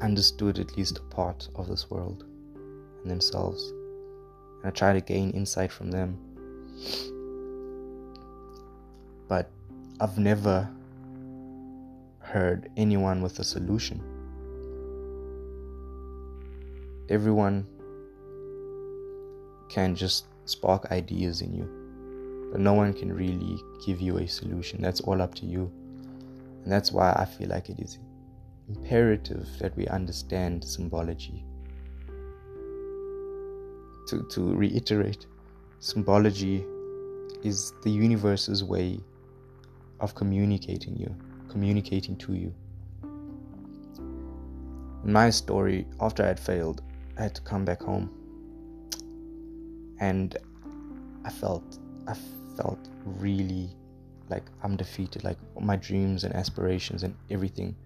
understood 0.00 0.58
at 0.58 0.76
least 0.76 0.98
a 0.98 1.14
part 1.14 1.48
of 1.54 1.68
this 1.68 1.90
world 1.90 2.24
and 3.02 3.10
themselves. 3.10 3.62
And 4.62 4.66
I 4.66 4.70
try 4.70 4.94
to 4.94 5.00
gain 5.02 5.30
insight 5.30 5.70
from 5.70 5.90
them. 5.90 6.18
But 9.28 9.50
I've 10.00 10.18
never 10.18 10.68
heard 12.20 12.70
anyone 12.76 13.22
with 13.22 13.38
a 13.38 13.44
solution. 13.44 14.02
Everyone 17.10 17.66
can 19.68 19.94
just 19.94 20.24
spark 20.46 20.90
ideas 20.90 21.42
in 21.42 21.52
you. 21.52 22.48
But 22.50 22.60
no 22.60 22.72
one 22.72 22.94
can 22.94 23.12
really 23.12 23.58
give 23.84 24.00
you 24.00 24.18
a 24.18 24.26
solution. 24.26 24.80
That's 24.80 25.00
all 25.00 25.20
up 25.20 25.34
to 25.36 25.46
you. 25.46 25.70
And 26.64 26.72
that's 26.72 26.90
why 26.90 27.12
I 27.16 27.26
feel 27.26 27.48
like 27.50 27.68
it 27.68 27.78
is 27.78 27.98
imperative 28.68 29.46
that 29.60 29.76
we 29.76 29.86
understand 29.88 30.64
symbology. 30.64 31.44
To, 34.08 34.26
to 34.30 34.54
reiterate, 34.54 35.26
symbology 35.80 36.64
is 37.42 37.72
the 37.82 37.90
universe's 37.90 38.64
way 38.64 38.98
of 40.00 40.14
communicating 40.14 40.96
you, 40.96 41.14
communicating 41.48 42.16
to 42.16 42.34
you. 42.34 42.52
In 45.04 45.12
my 45.12 45.28
story, 45.28 45.86
after 46.00 46.22
I 46.22 46.28
had 46.28 46.40
failed, 46.40 46.82
I 47.18 47.22
had 47.24 47.34
to 47.34 47.42
come 47.42 47.64
back 47.64 47.82
home 47.82 48.10
and 50.00 50.36
I 51.24 51.30
felt 51.30 51.78
I 52.06 52.14
felt 52.56 52.78
really 53.04 53.70
like 54.28 54.44
I'm 54.62 54.76
defeated. 54.76 55.24
Like 55.24 55.38
my 55.60 55.76
dreams 55.76 56.24
and 56.24 56.34
aspirations 56.34 57.02
and 57.02 57.14
everything 57.30 57.76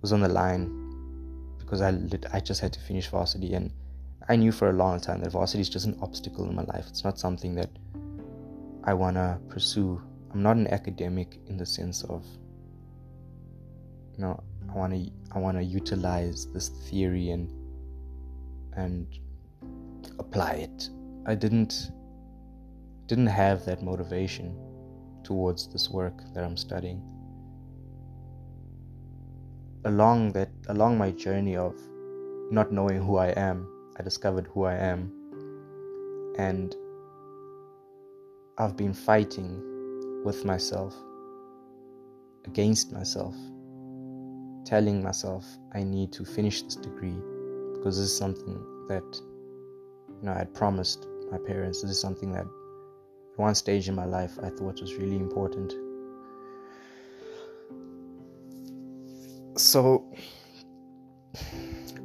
was 0.00 0.12
on 0.12 0.20
the 0.20 0.28
line 0.28 1.54
because 1.58 1.80
I 1.80 1.98
I 2.32 2.40
just 2.40 2.60
had 2.60 2.72
to 2.72 2.80
finish 2.80 3.08
varsity 3.08 3.54
and 3.54 3.70
I 4.28 4.36
knew 4.36 4.52
for 4.52 4.68
a 4.68 4.72
long 4.72 5.00
time 5.00 5.20
that 5.20 5.32
varsity 5.32 5.62
is 5.62 5.68
just 5.68 5.86
an 5.86 5.98
obstacle 6.02 6.48
in 6.48 6.54
my 6.54 6.64
life. 6.64 6.86
It's 6.88 7.04
not 7.04 7.18
something 7.18 7.54
that 7.54 7.70
I 8.84 8.94
wanna 8.94 9.40
pursue 9.48 10.00
I'm 10.30 10.42
not 10.42 10.56
an 10.56 10.66
academic 10.68 11.38
in 11.46 11.56
the 11.56 11.66
sense 11.66 12.04
of 12.04 12.24
you 14.14 14.18
know 14.18 14.42
I 14.70 14.76
want 14.76 14.92
to 14.92 15.10
I 15.32 15.38
want 15.38 15.56
to 15.56 15.64
utilize 15.64 16.46
this 16.52 16.68
theory 16.68 17.30
and 17.30 17.50
and 18.74 19.06
apply 20.18 20.52
it. 20.52 20.90
I 21.26 21.34
didn't 21.34 21.90
didn't 23.06 23.26
have 23.26 23.64
that 23.64 23.82
motivation 23.82 24.54
towards 25.28 25.68
this 25.68 25.90
work 25.90 26.22
that 26.32 26.42
I'm 26.42 26.56
studying. 26.56 27.02
Along 29.84 30.32
that 30.32 30.48
along 30.68 30.96
my 30.96 31.10
journey 31.10 31.54
of 31.54 31.74
not 32.50 32.72
knowing 32.72 33.02
who 33.02 33.18
I 33.18 33.28
am, 33.48 33.68
I 33.98 34.02
discovered 34.02 34.46
who 34.46 34.64
I 34.64 34.74
am 34.74 35.12
and 36.38 36.74
I've 38.56 38.76
been 38.76 38.94
fighting 38.94 39.50
with 40.24 40.46
myself, 40.46 40.94
against 42.46 42.92
myself, 42.92 43.36
telling 44.64 45.02
myself 45.02 45.44
I 45.74 45.82
need 45.82 46.10
to 46.12 46.24
finish 46.24 46.62
this 46.62 46.76
degree 46.76 47.20
because 47.74 47.98
this 47.98 48.10
is 48.12 48.16
something 48.16 48.56
that 48.88 49.08
you 50.08 50.22
know 50.22 50.32
I 50.32 50.38
had 50.38 50.54
promised 50.54 51.06
my 51.30 51.36
parents. 51.36 51.82
This 51.82 51.90
is 51.90 52.00
something 52.00 52.32
that 52.32 52.46
at 52.46 52.57
one 53.38 53.54
stage 53.54 53.88
in 53.88 53.94
my 53.94 54.04
life 54.04 54.38
I 54.42 54.50
thought 54.50 54.80
was 54.80 54.94
really 54.94 55.16
important. 55.16 55.72
So 59.56 60.12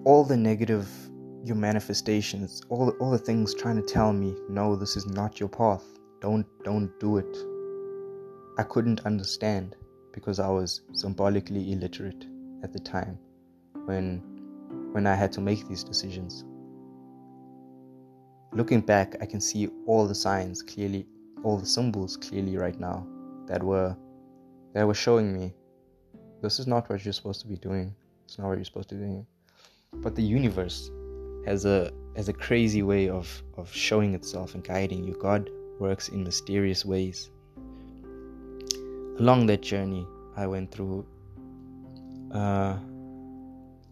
all 0.06 0.24
the 0.24 0.38
negative 0.38 0.88
your 1.44 1.56
manifestations, 1.58 2.62
all 2.70 2.90
all 3.00 3.12
the 3.12 3.18
things 3.18 3.54
trying 3.54 3.76
to 3.76 3.82
tell 3.82 4.14
me, 4.14 4.34
no, 4.50 4.76
this 4.76 4.96
is 4.96 5.06
not 5.06 5.40
your 5.40 5.50
path. 5.50 5.84
Don't 6.22 6.46
don't 6.64 6.98
do 7.00 7.18
it. 7.18 7.38
I 8.58 8.64
couldn't 8.64 9.06
understand 9.06 9.76
because 10.14 10.40
I 10.40 10.48
was 10.48 10.82
symbolically 10.94 11.74
illiterate 11.74 12.26
at 12.64 12.72
the 12.72 12.80
time 12.80 13.18
when 13.86 14.22
when 14.94 15.08
I 15.08 15.16
had 15.16 15.32
to 15.34 15.42
make 15.42 15.68
these 15.68 15.84
decisions. 15.84 16.46
Looking 18.54 18.82
back, 18.82 19.16
I 19.20 19.26
can 19.26 19.42
see 19.42 19.68
all 19.88 20.08
the 20.08 20.16
signs 20.16 20.62
clearly, 20.62 21.08
all 21.44 21.58
the 21.58 21.66
symbols 21.66 22.18
clearly 22.18 22.58
right 22.58 22.80
now 22.80 23.06
that 23.48 23.62
were 23.62 23.96
that 24.74 24.88
were 24.88 24.94
showing 24.94 25.34
me 25.38 25.54
this 26.42 26.60
is 26.60 26.68
not 26.68 26.90
what 26.90 27.04
you're 27.06 27.14
supposed 27.14 27.42
to 27.42 27.48
be 27.48 27.56
doing. 27.58 27.94
It's 28.26 28.38
not 28.38 28.48
what 28.48 28.58
you're 28.58 28.66
supposed 28.66 28.90
to 28.90 28.96
be 28.96 29.02
doing. 29.02 29.26
But 29.94 30.16
the 30.16 30.24
universe 30.24 30.90
has 31.46 31.66
a 31.66 31.92
has 32.16 32.30
a 32.30 32.34
crazy 32.34 32.84
way 32.84 33.10
of 33.10 33.44
of 33.58 33.72
showing 33.72 34.14
itself 34.14 34.56
and 34.56 34.64
guiding 34.64 35.04
you. 35.04 35.16
God 35.20 35.50
works 35.80 36.10
in 36.10 36.24
mysterious 36.24 36.86
ways 36.86 37.30
along 39.20 39.46
that 39.48 39.62
journey, 39.62 40.08
I 40.36 40.48
went 40.48 40.72
through 40.72 41.06
uh, 42.32 42.78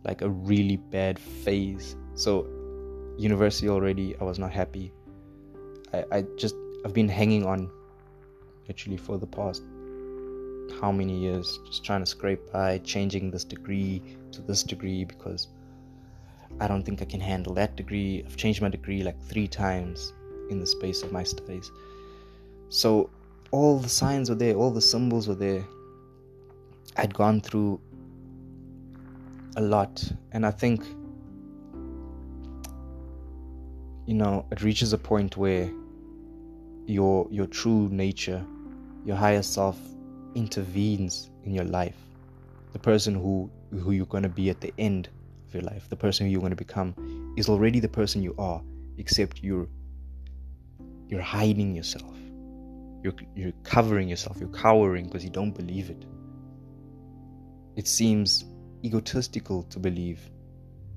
like 0.04 0.22
a 0.22 0.30
really 0.30 0.78
bad 0.78 1.20
phase. 1.20 1.96
So, 2.16 2.48
university 3.18 3.70
already, 3.70 4.16
I 4.20 4.24
was 4.24 4.40
not 4.40 4.52
happy. 4.52 4.92
I, 5.94 6.06
I 6.12 6.26
just, 6.38 6.56
I've 6.84 6.94
been 6.94 7.10
hanging 7.10 7.46
on 7.46 7.70
literally 8.67 8.98
for 8.98 9.17
the 9.17 9.28
past 9.28 9.63
how 10.80 10.91
many 10.91 11.17
years, 11.20 11.60
just 11.67 11.84
trying 11.84 12.02
to 12.02 12.06
scrape 12.06 12.52
by, 12.52 12.78
changing 12.80 13.32
this 13.32 13.44
degree 13.44 14.02
to 14.32 14.41
this 14.41 14.63
degree 14.63 15.04
because 15.04 15.48
I 16.60 16.67
don't 16.67 16.84
think 16.84 17.02
I 17.02 17.06
can 17.06 17.20
handle 17.20 17.54
that 17.56 17.76
degree. 17.76 18.24
I've 18.26 18.38
changed 18.38 18.62
my 18.62 18.70
degree 18.70 19.04
like 19.04 19.20
three 19.22 19.48
times 19.48 20.13
in 20.50 20.60
the 20.60 20.65
space 20.65 21.04
of 21.04 21.12
my 21.12 21.24
studies. 21.24 21.72
So 22.70 23.10
all 23.52 23.80
the 23.80 23.89
signs 23.89 24.30
were 24.30 24.36
there, 24.36 24.56
all 24.56 24.72
the 24.72 24.82
symbols 24.82 25.28
were 25.28 25.36
there. 25.36 25.63
I'd 26.98 27.13
gone 27.13 27.41
through 27.41 27.80
a 29.58 29.62
lot, 29.62 30.04
and 30.32 30.46
I 30.46 30.52
think, 30.52 30.84
you 34.06 34.13
know, 34.13 34.46
it 34.52 34.62
reaches 34.62 34.94
a 34.94 34.98
point 34.98 35.38
where 35.38 35.70
your 36.86 37.28
your 37.32 37.48
true 37.48 37.89
nature, 37.89 38.46
your 39.06 39.15
higher 39.15 39.41
self, 39.41 39.80
intervenes 40.36 41.30
in 41.44 41.54
your 41.54 41.65
life. 41.65 41.98
The 42.74 42.80
person 42.80 43.13
who 43.13 43.50
who 43.72 43.91
you're 43.91 44.06
going 44.06 44.24
to 44.24 44.30
be 44.30 44.50
at 44.50 44.62
the 44.62 44.74
end 44.78 45.10
of 45.48 45.54
your 45.54 45.63
life, 45.63 45.89
the 45.89 45.96
person 45.96 46.30
you're 46.30 46.41
going 46.41 46.52
to 46.52 46.56
become, 46.56 47.34
is 47.38 47.50
already 47.50 47.80
the 47.80 47.89
person 47.89 48.22
you 48.22 48.36
are, 48.38 48.62
except 48.98 49.44
you're 49.44 49.67
you're 51.08 51.22
hiding 51.22 51.76
yourself 51.76 52.15
you're, 53.04 53.13
you're 53.36 53.52
covering 53.63 54.08
yourself, 54.08 54.38
you're 54.39 54.50
cowering 54.50 55.06
because 55.06 55.24
you 55.24 55.30
don't 55.30 55.52
believe 55.52 55.89
it. 55.89 56.06
It 57.76 57.88
seems 57.88 58.46
egotistical 58.84 59.63
to 59.63 59.80
believe 59.80 60.30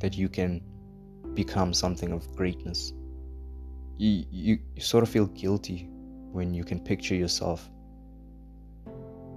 that 0.01 0.16
you 0.16 0.29
can 0.29 0.62
become 1.35 1.73
something 1.73 2.12
of 2.12 2.31
greatness. 2.37 2.92
You, 3.97 4.25
you, 4.31 4.59
sort 4.81 5.05
of 5.05 5.09
feel 5.09 5.27
guilty 5.27 5.89
when 6.33 6.53
you 6.53 6.65
can 6.65 6.81
picture 6.81 7.15
yourself 7.15 7.71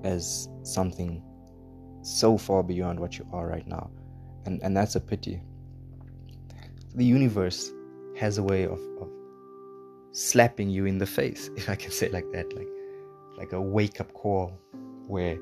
as 0.03 0.49
something 0.63 1.21
so 2.01 2.37
far 2.37 2.63
beyond 2.63 2.99
what 2.99 3.17
you 3.17 3.27
are 3.31 3.47
right 3.47 3.67
now. 3.67 3.91
And, 4.45 4.61
and 4.63 4.75
that's 4.75 4.95
a 4.95 4.99
pity. 4.99 5.41
The 6.95 7.05
universe 7.05 7.71
has 8.17 8.37
a 8.37 8.43
way 8.43 8.63
of, 8.63 8.79
of 9.01 9.09
slapping 10.11 10.69
you 10.69 10.85
in 10.85 10.97
the 10.97 11.05
face, 11.05 11.49
if 11.57 11.69
I 11.69 11.75
can 11.75 11.91
say 11.91 12.09
like 12.09 12.29
that, 12.31 12.53
like 12.55 12.67
like 13.37 13.53
a 13.53 13.61
wake 13.61 14.01
up 14.01 14.11
call 14.13 14.59
where 15.05 15.37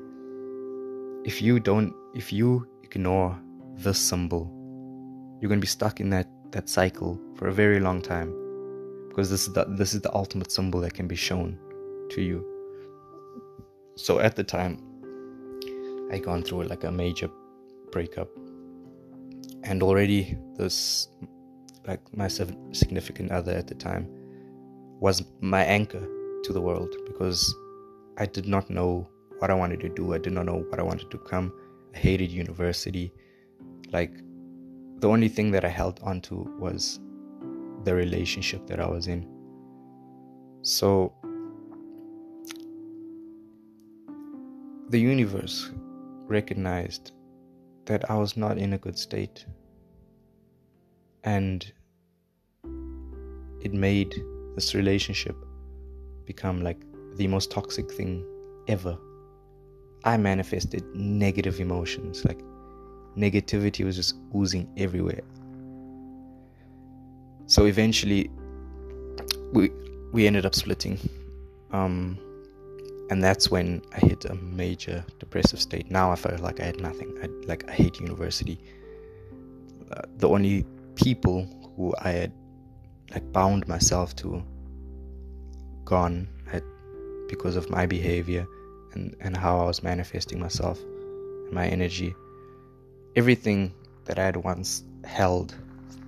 if 1.24 1.40
you 1.40 1.58
don't 1.58 1.94
if 2.14 2.32
you 2.32 2.68
ignore 2.82 3.38
this 3.74 3.98
symbol, 3.98 4.52
you're 5.40 5.48
gonna 5.48 5.60
be 5.60 5.66
stuck 5.66 6.00
in 6.00 6.10
that 6.10 6.28
that 6.50 6.68
cycle 6.68 7.18
for 7.36 7.48
a 7.48 7.52
very 7.52 7.80
long 7.80 8.02
time. 8.02 8.45
Because 9.16 9.30
this 9.30 9.46
is 9.48 9.54
the 9.54 9.64
this 9.64 9.94
is 9.94 10.02
the 10.02 10.14
ultimate 10.14 10.52
symbol 10.52 10.78
that 10.80 10.92
can 10.92 11.08
be 11.08 11.16
shown 11.16 11.58
to 12.10 12.20
you. 12.20 12.44
So 13.94 14.18
at 14.18 14.36
the 14.36 14.44
time 14.44 14.76
I 16.12 16.18
gone 16.18 16.42
through 16.42 16.64
like 16.64 16.84
a 16.84 16.92
major 16.92 17.30
breakup 17.92 18.28
and 19.64 19.82
already 19.82 20.36
this 20.58 21.08
like 21.86 22.00
my 22.14 22.28
significant 22.28 23.32
other 23.32 23.52
at 23.52 23.68
the 23.68 23.74
time 23.74 24.06
was 25.00 25.24
my 25.40 25.64
anchor 25.64 26.06
to 26.44 26.52
the 26.52 26.60
world 26.60 26.94
because 27.06 27.54
I 28.18 28.26
did 28.26 28.46
not 28.46 28.68
know 28.68 29.08
what 29.38 29.50
I 29.50 29.54
wanted 29.54 29.80
to 29.80 29.88
do. 29.88 30.12
I 30.12 30.18
did 30.18 30.34
not 30.34 30.44
know 30.44 30.58
what 30.68 30.78
I 30.78 30.82
wanted 30.82 31.10
to 31.10 31.16
become. 31.16 31.54
I 31.94 31.98
hated 31.98 32.30
university. 32.30 33.14
Like, 33.92 34.12
the 35.00 35.08
only 35.08 35.28
thing 35.28 35.50
that 35.52 35.64
I 35.64 35.68
held 35.68 36.00
onto 36.02 36.44
was 36.58 37.00
the 37.86 37.94
relationship 37.94 38.66
that 38.66 38.80
I 38.80 38.88
was 38.88 39.06
in. 39.06 39.24
So, 40.62 41.12
the 44.88 44.98
universe 44.98 45.70
recognized 46.26 47.12
that 47.84 48.10
I 48.10 48.16
was 48.16 48.36
not 48.36 48.58
in 48.58 48.72
a 48.72 48.78
good 48.78 48.98
state. 48.98 49.46
And 51.22 51.72
it 53.60 53.72
made 53.72 54.12
this 54.56 54.74
relationship 54.74 55.36
become 56.24 56.62
like 56.62 56.82
the 57.14 57.28
most 57.28 57.52
toxic 57.52 57.92
thing 57.92 58.26
ever. 58.66 58.98
I 60.02 60.16
manifested 60.16 60.84
negative 60.92 61.60
emotions, 61.60 62.24
like 62.24 62.40
negativity 63.16 63.84
was 63.84 63.94
just 63.94 64.16
oozing 64.34 64.68
everywhere. 64.76 65.22
So 67.46 67.66
eventually, 67.66 68.30
we 69.52 69.70
we 70.12 70.26
ended 70.26 70.44
up 70.44 70.54
splitting, 70.54 70.98
um, 71.70 72.18
and 73.10 73.22
that's 73.22 73.50
when 73.50 73.82
I 73.94 74.00
hit 74.00 74.24
a 74.24 74.34
major 74.34 75.04
depressive 75.20 75.60
state. 75.60 75.90
Now 75.90 76.10
I 76.10 76.16
felt 76.16 76.40
like 76.40 76.60
I 76.60 76.64
had 76.64 76.80
nothing. 76.80 77.16
I 77.22 77.26
like 77.46 77.68
I 77.68 77.72
hate 77.72 78.00
university. 78.00 78.58
Uh, 79.92 80.02
the 80.16 80.28
only 80.28 80.66
people 80.96 81.46
who 81.76 81.94
I 82.00 82.10
had 82.10 82.32
like 83.12 83.32
bound 83.32 83.68
myself 83.68 84.16
to 84.16 84.42
gone 85.84 86.26
at, 86.52 86.64
because 87.28 87.54
of 87.54 87.70
my 87.70 87.86
behavior 87.86 88.44
and, 88.94 89.14
and 89.20 89.36
how 89.36 89.60
I 89.60 89.64
was 89.66 89.84
manifesting 89.84 90.40
myself 90.40 90.80
and 90.80 91.52
my 91.52 91.68
energy. 91.68 92.12
Everything 93.14 93.72
that 94.06 94.18
I 94.18 94.24
had 94.24 94.36
once 94.36 94.82
held 95.04 95.54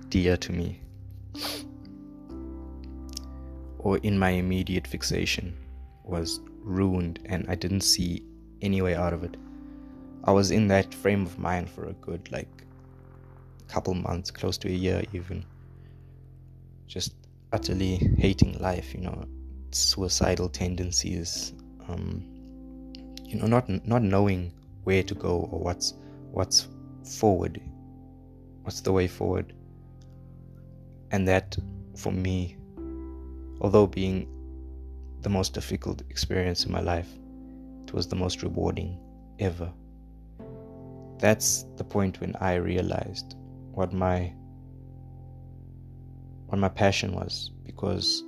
dear 0.09 0.35
to 0.35 0.51
me 0.51 0.81
or 3.79 3.97
in 3.99 4.17
my 4.17 4.31
immediate 4.31 4.87
fixation 4.87 5.55
was 6.03 6.41
ruined 6.61 7.19
and 7.25 7.45
I 7.49 7.55
didn't 7.55 7.81
see 7.81 8.23
any 8.61 8.81
way 8.81 8.95
out 8.95 9.13
of 9.13 9.23
it. 9.23 9.37
I 10.23 10.31
was 10.31 10.51
in 10.51 10.67
that 10.67 10.93
frame 10.93 11.25
of 11.25 11.39
mind 11.39 11.69
for 11.69 11.85
a 11.85 11.93
good 11.93 12.31
like 12.31 12.49
couple 13.67 13.93
months, 13.93 14.31
close 14.31 14.57
to 14.59 14.67
a 14.67 14.71
year 14.71 15.03
even 15.13 15.45
just 16.87 17.13
utterly 17.53 17.95
hating 18.17 18.59
life, 18.59 18.93
you 18.93 19.01
know, 19.01 19.25
suicidal 19.71 20.49
tendencies, 20.49 21.53
um, 21.87 22.23
you 23.29 23.39
know 23.39 23.45
not 23.45 23.69
not 23.85 24.01
knowing 24.01 24.51
where 24.83 25.03
to 25.03 25.13
go 25.13 25.47
or 25.51 25.59
what's 25.59 25.93
what's 26.31 26.67
forward 27.03 27.61
what's 28.63 28.81
the 28.81 28.91
way 28.91 29.07
forward 29.07 29.53
and 31.11 31.27
that 31.27 31.57
for 31.95 32.11
me 32.11 32.57
although 33.61 33.87
being 33.87 34.27
the 35.21 35.29
most 35.29 35.53
difficult 35.53 36.01
experience 36.09 36.65
in 36.65 36.71
my 36.71 36.81
life 36.81 37.09
it 37.83 37.93
was 37.93 38.07
the 38.07 38.15
most 38.15 38.43
rewarding 38.43 38.97
ever 39.39 39.71
that's 41.17 41.65
the 41.77 41.83
point 41.83 42.19
when 42.21 42.35
i 42.39 42.55
realized 42.55 43.35
what 43.71 43.91
my 43.93 44.31
what 46.47 46.57
my 46.57 46.69
passion 46.69 47.13
was 47.13 47.51
because 47.63 48.23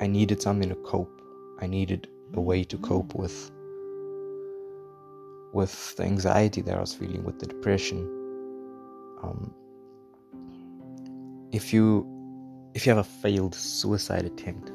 I 0.00 0.06
needed 0.06 0.40
something 0.40 0.68
to 0.68 0.74
cope. 0.76 1.20
I 1.60 1.66
needed 1.66 2.08
a 2.34 2.40
way 2.40 2.64
to 2.64 2.78
cope 2.78 3.14
with 3.14 3.50
with 5.52 5.96
the 5.96 6.04
anxiety 6.04 6.60
that 6.60 6.76
I 6.76 6.80
was 6.80 6.94
feeling, 6.94 7.24
with 7.24 7.38
the 7.38 7.46
depression. 7.46 7.98
Um, 9.22 9.52
if 11.52 11.72
you 11.72 12.06
if 12.74 12.86
you 12.86 12.94
have 12.94 13.04
a 13.04 13.08
failed 13.22 13.54
suicide 13.54 14.24
attempt, 14.24 14.70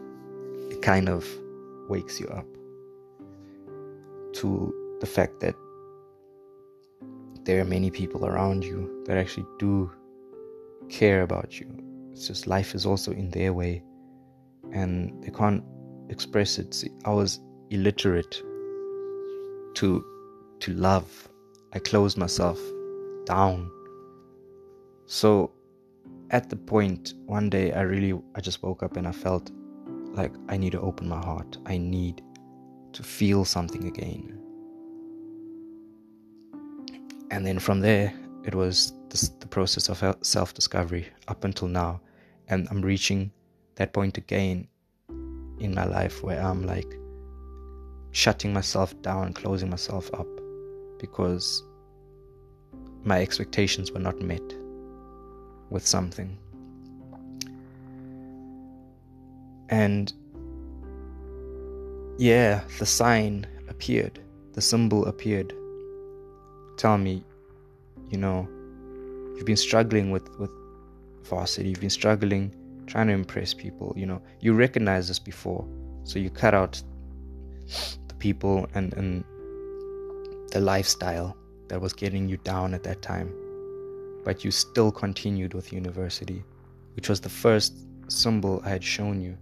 it 0.71 0.81
kind 0.81 1.09
of 1.09 1.25
wakes 1.87 2.19
you 2.19 2.27
up 2.27 2.45
to 4.33 4.73
the 4.99 5.05
fact 5.05 5.39
that 5.39 5.55
there 7.43 7.61
are 7.61 7.65
many 7.65 7.91
people 7.91 8.25
around 8.25 8.63
you 8.63 9.03
that 9.05 9.17
actually 9.17 9.45
do 9.59 9.91
care 10.89 11.21
about 11.21 11.59
you. 11.59 11.67
It's 12.11 12.27
just 12.27 12.47
life 12.47 12.73
is 12.73 12.85
also 12.85 13.11
in 13.11 13.29
their 13.31 13.53
way 13.53 13.83
and 14.71 15.23
they 15.23 15.31
can't 15.31 15.63
express 16.09 16.57
it. 16.57 16.73
See, 16.73 16.89
I 17.05 17.11
was 17.11 17.39
illiterate 17.69 18.41
to 19.75 20.05
to 20.59 20.73
love. 20.73 21.29
I 21.73 21.79
closed 21.79 22.17
myself 22.17 22.59
down. 23.25 23.69
So 25.05 25.51
at 26.33 26.49
the 26.49 26.55
point 26.55 27.13
one 27.27 27.47
day 27.47 27.71
I 27.71 27.81
really 27.81 28.19
I 28.35 28.41
just 28.41 28.63
woke 28.63 28.81
up 28.81 28.97
and 28.97 29.07
I 29.07 29.11
felt 29.11 29.51
like 30.13 30.33
I 30.49 30.57
need 30.57 30.71
to 30.71 30.81
open 30.81 31.07
my 31.07 31.23
heart. 31.23 31.57
I 31.67 31.77
need 31.77 32.23
to 32.93 33.03
feel 33.03 33.45
something 33.45 33.87
again. 33.87 34.39
And 37.29 37.45
then 37.45 37.59
from 37.59 37.79
there 37.81 38.11
it 38.43 38.55
was 38.55 38.93
the 39.09 39.47
process 39.47 39.89
of 39.89 40.17
self 40.25 40.55
discovery 40.55 41.07
up 41.27 41.43
until 41.43 41.67
now. 41.67 42.01
And 42.47 42.67
I'm 42.71 42.81
reaching 42.81 43.31
that 43.75 43.93
point 43.93 44.17
again 44.17 44.67
in 45.59 45.75
my 45.75 45.85
life 45.85 46.23
where 46.23 46.41
I'm 46.41 46.65
like 46.65 46.91
shutting 48.09 48.51
myself 48.51 48.99
down, 49.03 49.33
closing 49.33 49.69
myself 49.69 50.09
up 50.15 50.27
because 50.99 51.63
my 53.03 53.21
expectations 53.21 53.91
were 53.91 53.99
not 53.99 54.19
met 54.19 54.62
with 55.69 55.85
something. 55.85 56.37
And 59.69 60.13
yeah, 62.17 62.63
the 62.79 62.85
sign 62.85 63.47
appeared, 63.69 64.19
the 64.53 64.61
symbol 64.61 65.05
appeared. 65.05 65.53
Tell 66.77 66.97
me, 66.97 67.23
you 68.09 68.17
know, 68.17 68.47
you've 69.35 69.45
been 69.45 69.57
struggling 69.57 70.11
with, 70.11 70.29
with 70.37 70.51
varsity, 71.23 71.69
you've 71.69 71.79
been 71.79 71.89
struggling 71.89 72.53
trying 72.85 73.07
to 73.07 73.13
impress 73.13 73.53
people, 73.53 73.93
you 73.95 74.05
know. 74.05 74.21
You 74.41 74.53
recognize 74.53 75.07
this 75.07 75.19
before, 75.19 75.65
so 76.03 76.19
you 76.19 76.29
cut 76.29 76.53
out 76.53 76.81
the 78.07 78.15
people 78.15 78.67
and, 78.73 78.93
and 78.93 79.23
the 80.51 80.59
lifestyle 80.59 81.35
that 81.69 81.81
was 81.81 81.93
getting 81.93 82.27
you 82.27 82.37
down 82.37 82.73
at 82.73 82.83
that 82.83 83.01
time. 83.01 83.33
But 84.23 84.43
you 84.43 84.51
still 84.51 84.91
continued 84.91 85.53
with 85.53 85.73
university, 85.73 86.43
which 86.95 87.09
was 87.09 87.19
the 87.19 87.29
first 87.29 87.73
symbol 88.07 88.61
I 88.63 88.69
had 88.69 88.83
shown 88.83 89.21
you 89.21 89.37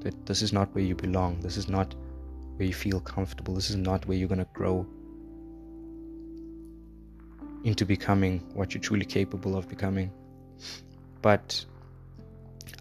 that 0.00 0.26
this 0.26 0.42
is 0.42 0.52
not 0.52 0.74
where 0.74 0.84
you 0.84 0.94
belong, 0.94 1.40
this 1.40 1.56
is 1.56 1.68
not 1.68 1.94
where 2.56 2.66
you 2.66 2.74
feel 2.74 3.00
comfortable, 3.00 3.54
this 3.54 3.70
is 3.70 3.76
not 3.76 4.06
where 4.06 4.16
you're 4.16 4.28
going 4.28 4.38
to 4.38 4.48
grow 4.54 4.86
into 7.64 7.84
becoming 7.84 8.38
what 8.54 8.72
you're 8.72 8.80
truly 8.80 9.04
capable 9.04 9.56
of 9.56 9.68
becoming. 9.68 10.10
But 11.20 11.64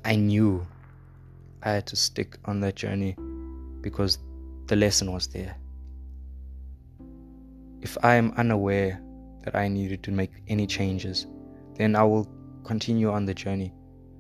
I 0.06 0.16
knew 0.16 0.66
I 1.64 1.72
had 1.72 1.88
to 1.88 1.96
stick 1.96 2.38
on 2.46 2.60
that 2.60 2.76
journey 2.76 3.16
because 3.82 4.20
the 4.68 4.76
lesson 4.76 5.12
was 5.12 5.28
there. 5.28 5.56
If 7.82 7.98
I 8.04 8.16
am 8.16 8.32
unaware 8.38 9.02
that 9.46 9.56
I 9.56 9.68
needed 9.68 10.04
to 10.04 10.12
make 10.12 10.32
any 10.48 10.68
changes, 10.68 11.28
then 11.76 11.96
I 11.96 12.04
will 12.04 12.28
continue 12.64 13.12
on 13.12 13.26
the 13.26 13.34
journey. 13.34 13.74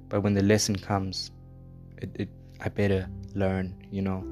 But 0.07 0.21
when 0.21 0.33
the 0.33 0.43
lesson 0.43 0.75
comes, 0.75 1.31
it, 1.97 2.09
it 2.15 2.29
I 2.61 2.69
better 2.69 3.09
learn, 3.33 3.75
you 3.91 4.01
know. 4.01 4.23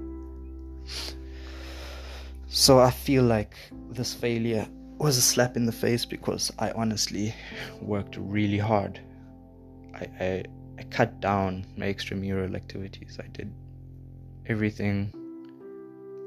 So 2.48 2.80
I 2.80 2.92
feel 2.92 3.24
like 3.24 3.56
this 3.90 4.14
failure 4.14 4.68
was 5.00 5.18
a 5.18 5.22
slap 5.22 5.58
in 5.58 5.66
the 5.66 5.72
face 5.72 6.06
because 6.06 6.52
I 6.60 6.72
honestly 6.72 7.34
worked 7.82 8.16
really 8.18 8.60
hard. 8.60 9.00
I, 9.96 10.08
I, 10.20 10.44
I 10.78 10.84
cut 10.84 11.20
down 11.20 11.66
my 11.76 11.88
extramural 11.88 12.56
activities. 12.56 13.20
I 13.22 13.28
did 13.28 13.52
everything 14.46 15.12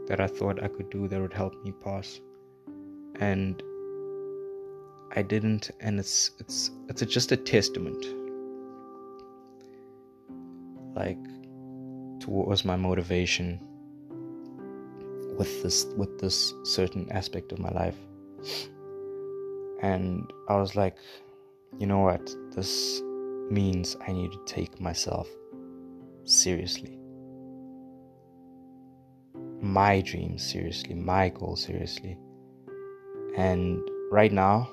that 0.08 0.20
I 0.20 0.26
thought 0.26 0.62
I 0.62 0.68
could 0.68 0.90
do 0.90 1.08
that 1.08 1.20
would 1.20 1.32
help 1.32 1.54
me 1.64 1.72
pass. 1.82 2.20
And 3.20 3.62
I 5.16 5.22
didn't 5.22 5.70
and 5.80 5.98
it's 5.98 6.32
it's 6.38 6.70
it's 6.90 7.00
just 7.06 7.32
a 7.32 7.38
testament. 7.38 8.04
Like 10.94 11.18
towards 12.20 12.66
my 12.66 12.76
motivation 12.76 13.58
with 15.38 15.62
this 15.62 15.86
with 15.96 16.18
this 16.18 16.52
certain 16.64 17.10
aspect 17.10 17.52
of 17.52 17.58
my 17.58 17.70
life. 17.70 17.96
And 19.82 20.30
i 20.48 20.56
was 20.56 20.76
like 20.76 20.96
you 21.78 21.86
know 21.86 22.00
what? 22.00 22.30
This 22.54 23.00
means 23.50 23.96
i 24.06 24.12
need 24.12 24.32
to 24.32 24.40
take 24.46 24.78
myself 24.80 25.28
seriously. 26.24 26.98
My 29.62 30.02
dreams 30.02 30.44
seriously 30.44 30.94
my 30.94 31.30
goals 31.30 31.62
seriously. 31.64 32.18
And 33.34 33.80
right 34.10 34.32
now 34.32 34.68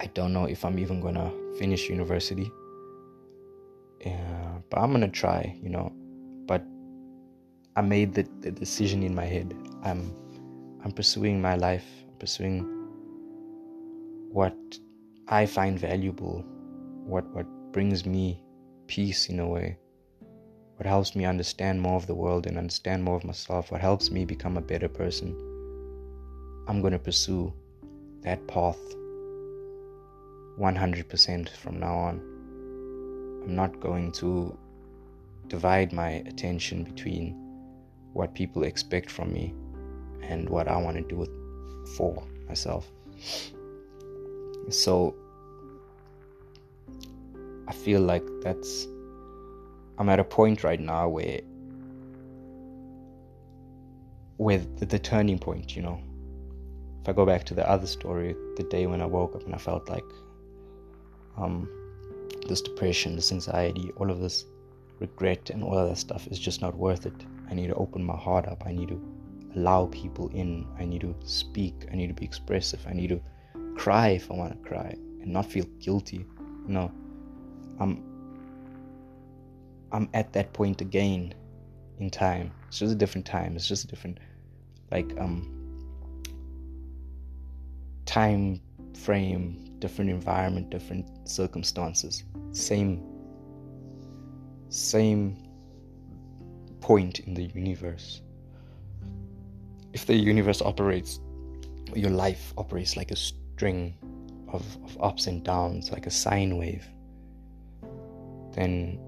i 0.00 0.06
don't 0.06 0.32
know 0.32 0.44
if 0.44 0.64
i'm 0.64 0.78
even 0.78 1.00
gonna 1.00 1.32
finish 1.58 1.88
university. 1.88 2.50
Yeah, 4.04 4.58
but 4.70 4.78
i'm 4.78 4.92
gonna 4.92 5.08
try 5.08 5.58
you 5.62 5.70
know. 5.70 5.92
But 6.46 6.62
i 7.76 7.80
made 7.80 8.14
the, 8.14 8.28
the 8.40 8.50
decision 8.50 9.02
in 9.02 9.14
my 9.14 9.24
head. 9.24 9.54
I'm 9.82 10.14
i'm 10.84 10.92
pursuing 10.92 11.40
my 11.40 11.56
life 11.56 11.86
pursuing 12.18 12.76
what 14.32 14.56
I 15.28 15.46
find 15.46 15.78
valuable, 15.78 16.44
what 17.04 17.24
what 17.34 17.46
brings 17.72 18.06
me 18.06 18.42
peace 18.86 19.28
in 19.28 19.40
a 19.40 19.48
way, 19.48 19.78
what 20.76 20.86
helps 20.86 21.16
me 21.16 21.24
understand 21.24 21.80
more 21.80 21.96
of 21.96 22.06
the 22.06 22.14
world 22.14 22.46
and 22.46 22.58
understand 22.58 23.02
more 23.02 23.16
of 23.16 23.24
myself, 23.24 23.72
what 23.72 23.80
helps 23.80 24.10
me 24.10 24.24
become 24.24 24.56
a 24.56 24.60
better 24.60 24.88
person. 24.88 25.34
I'm 26.68 26.82
to 26.82 26.98
pursue 26.98 27.52
that 28.22 28.46
path 28.46 28.78
100% 30.58 31.48
from 31.48 31.80
now 31.80 31.94
on. 31.94 32.20
I'm 33.44 33.54
not 33.54 33.78
going 33.80 34.12
to 34.12 34.56
divide 35.48 35.92
my 35.92 36.10
attention 36.26 36.84
between 36.84 37.34
what 38.12 38.34
people 38.34 38.64
expect 38.64 39.10
from 39.10 39.32
me 39.32 39.54
and 40.22 40.48
what 40.48 40.68
I 40.68 40.76
want 40.76 40.96
to 40.96 41.02
do 41.02 41.26
for 41.96 42.22
myself. 42.48 42.90
So 44.70 45.14
I 47.68 47.72
feel 47.72 48.00
like 48.00 48.24
that's 48.42 48.86
I'm 49.98 50.08
at 50.08 50.20
a 50.20 50.24
point 50.24 50.64
right 50.64 50.80
now 50.80 51.08
where 51.08 51.40
with 54.38 54.78
the, 54.78 54.86
the 54.86 54.98
turning 54.98 55.38
point, 55.38 55.74
you 55.76 55.82
know. 55.82 56.00
If 57.02 57.08
I 57.08 57.12
go 57.12 57.24
back 57.24 57.44
to 57.44 57.54
the 57.54 57.68
other 57.70 57.86
story, 57.86 58.34
the 58.56 58.64
day 58.64 58.86
when 58.86 59.00
I 59.00 59.06
woke 59.06 59.36
up 59.36 59.44
and 59.44 59.54
I 59.54 59.58
felt 59.58 59.88
like 59.88 60.04
um 61.36 61.68
this 62.48 62.60
depression, 62.60 63.16
this 63.16 63.32
anxiety, 63.32 63.92
all 63.96 64.10
of 64.10 64.20
this 64.20 64.46
regret 65.00 65.50
and 65.50 65.62
all 65.62 65.76
of 65.76 65.88
that 65.88 65.96
stuff 65.96 66.26
is 66.28 66.38
just 66.38 66.60
not 66.60 66.76
worth 66.76 67.06
it. 67.06 67.24
I 67.50 67.54
need 67.54 67.68
to 67.68 67.74
open 67.74 68.02
my 68.04 68.16
heart 68.16 68.46
up. 68.46 68.62
I 68.66 68.72
need 68.72 68.88
to 68.88 69.00
allow 69.54 69.86
people 69.86 70.28
in. 70.28 70.66
I 70.78 70.84
need 70.84 71.00
to 71.02 71.14
speak. 71.24 71.74
I 71.90 71.96
need 71.96 72.08
to 72.08 72.14
be 72.14 72.24
expressive. 72.24 72.84
I 72.88 72.92
need 72.92 73.08
to 73.08 73.20
cry 73.76 74.08
if 74.08 74.30
I 74.30 74.34
want 74.34 74.52
to 74.62 74.68
cry 74.68 74.94
and 75.20 75.32
not 75.32 75.46
feel 75.46 75.64
guilty. 75.80 76.24
No, 76.66 76.90
I'm 77.78 78.02
I'm 79.92 80.08
at 80.14 80.32
that 80.32 80.52
point 80.52 80.80
again 80.80 81.34
in 81.98 82.10
time. 82.10 82.52
It's 82.68 82.78
just 82.78 82.92
a 82.92 82.96
different 82.96 83.26
time. 83.26 83.56
It's 83.56 83.68
just 83.68 83.84
a 83.84 83.86
different 83.86 84.18
like 84.90 85.12
um 85.18 85.52
time 88.04 88.60
frame, 88.96 89.76
different 89.78 90.10
environment, 90.10 90.70
different 90.70 91.28
circumstances. 91.28 92.24
Same 92.52 93.02
same 94.68 95.36
point 96.80 97.20
in 97.20 97.34
the 97.34 97.44
universe. 97.44 98.20
If 99.92 100.06
the 100.06 100.14
universe 100.14 100.60
operates, 100.60 101.20
your 101.94 102.10
life 102.10 102.52
operates 102.58 102.96
like 102.96 103.10
a 103.10 103.16
string 103.16 103.96
of, 104.48 104.62
of 104.84 105.00
ups 105.00 105.26
and 105.26 105.44
downs, 105.44 105.90
like 105.92 106.06
a 106.06 106.10
sine 106.10 106.58
wave, 106.58 106.86
then 108.52 108.98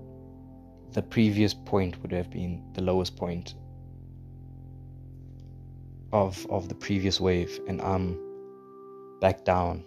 the 0.92 1.02
previous 1.02 1.52
point 1.54 2.00
would 2.02 2.12
have 2.12 2.30
been 2.30 2.62
the 2.74 2.82
lowest 2.82 3.16
point 3.16 3.54
of 6.12 6.46
of 6.48 6.68
the 6.68 6.74
previous 6.74 7.20
wave 7.20 7.60
and 7.68 7.82
I'm 7.82 8.27
back 9.20 9.44
down 9.44 9.84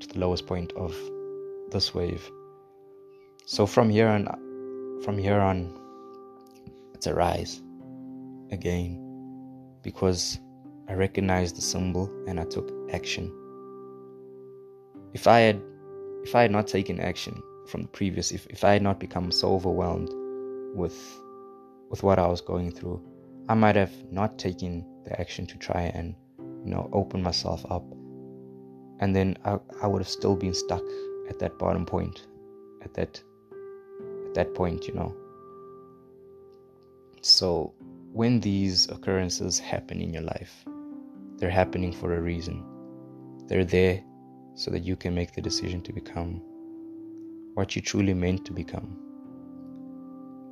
to 0.00 0.08
the 0.08 0.18
lowest 0.18 0.46
point 0.46 0.72
of 0.72 0.96
this 1.70 1.94
wave. 1.94 2.30
So 3.46 3.66
from 3.66 3.90
here 3.90 4.08
on 4.08 4.26
from 5.04 5.18
here 5.18 5.40
on 5.40 5.78
it's 6.94 7.06
a 7.06 7.14
rise 7.14 7.60
again 8.50 8.98
because 9.82 10.38
I 10.88 10.94
recognized 10.94 11.56
the 11.56 11.62
symbol 11.62 12.10
and 12.28 12.38
I 12.38 12.44
took 12.44 12.70
action. 12.92 13.32
If 15.12 15.26
I 15.26 15.40
had 15.40 15.60
if 16.22 16.34
I 16.34 16.42
had 16.42 16.50
not 16.50 16.66
taken 16.68 17.00
action 17.00 17.42
from 17.66 17.82
the 17.82 17.88
previous, 17.88 18.30
if, 18.32 18.46
if 18.46 18.64
I 18.64 18.72
had 18.74 18.82
not 18.82 19.00
become 19.00 19.32
so 19.32 19.54
overwhelmed 19.54 20.10
with 20.74 20.98
with 21.90 22.02
what 22.02 22.18
I 22.18 22.26
was 22.26 22.40
going 22.40 22.70
through, 22.70 23.02
I 23.48 23.54
might 23.54 23.76
have 23.76 23.92
not 24.10 24.38
taken 24.38 24.86
the 25.04 25.20
action 25.20 25.46
to 25.46 25.58
try 25.58 25.82
and 25.94 26.14
you 26.38 26.70
know 26.70 26.88
open 26.92 27.22
myself 27.22 27.66
up 27.70 27.84
and 29.02 29.16
then 29.16 29.36
I, 29.44 29.58
I 29.82 29.88
would 29.88 30.00
have 30.00 30.08
still 30.08 30.36
been 30.36 30.54
stuck 30.54 30.82
at 31.28 31.40
that 31.40 31.58
bottom 31.58 31.84
point 31.84 32.28
at 32.82 32.94
that 32.94 33.20
at 34.26 34.34
that 34.34 34.54
point 34.54 34.86
you 34.86 34.94
know. 34.94 35.14
So 37.20 37.74
when 38.12 38.40
these 38.40 38.88
occurrences 38.88 39.58
happen 39.58 40.00
in 40.00 40.12
your 40.12 40.22
life 40.22 40.64
they're 41.36 41.50
happening 41.50 41.92
for 41.92 42.14
a 42.14 42.20
reason. 42.20 42.64
They're 43.48 43.64
there 43.64 44.00
so 44.54 44.70
that 44.70 44.84
you 44.84 44.94
can 44.94 45.12
make 45.12 45.32
the 45.32 45.42
decision 45.42 45.82
to 45.82 45.92
become 45.92 46.40
what 47.54 47.74
you 47.74 47.82
truly 47.82 48.14
meant 48.14 48.44
to 48.44 48.52
become. 48.52 48.96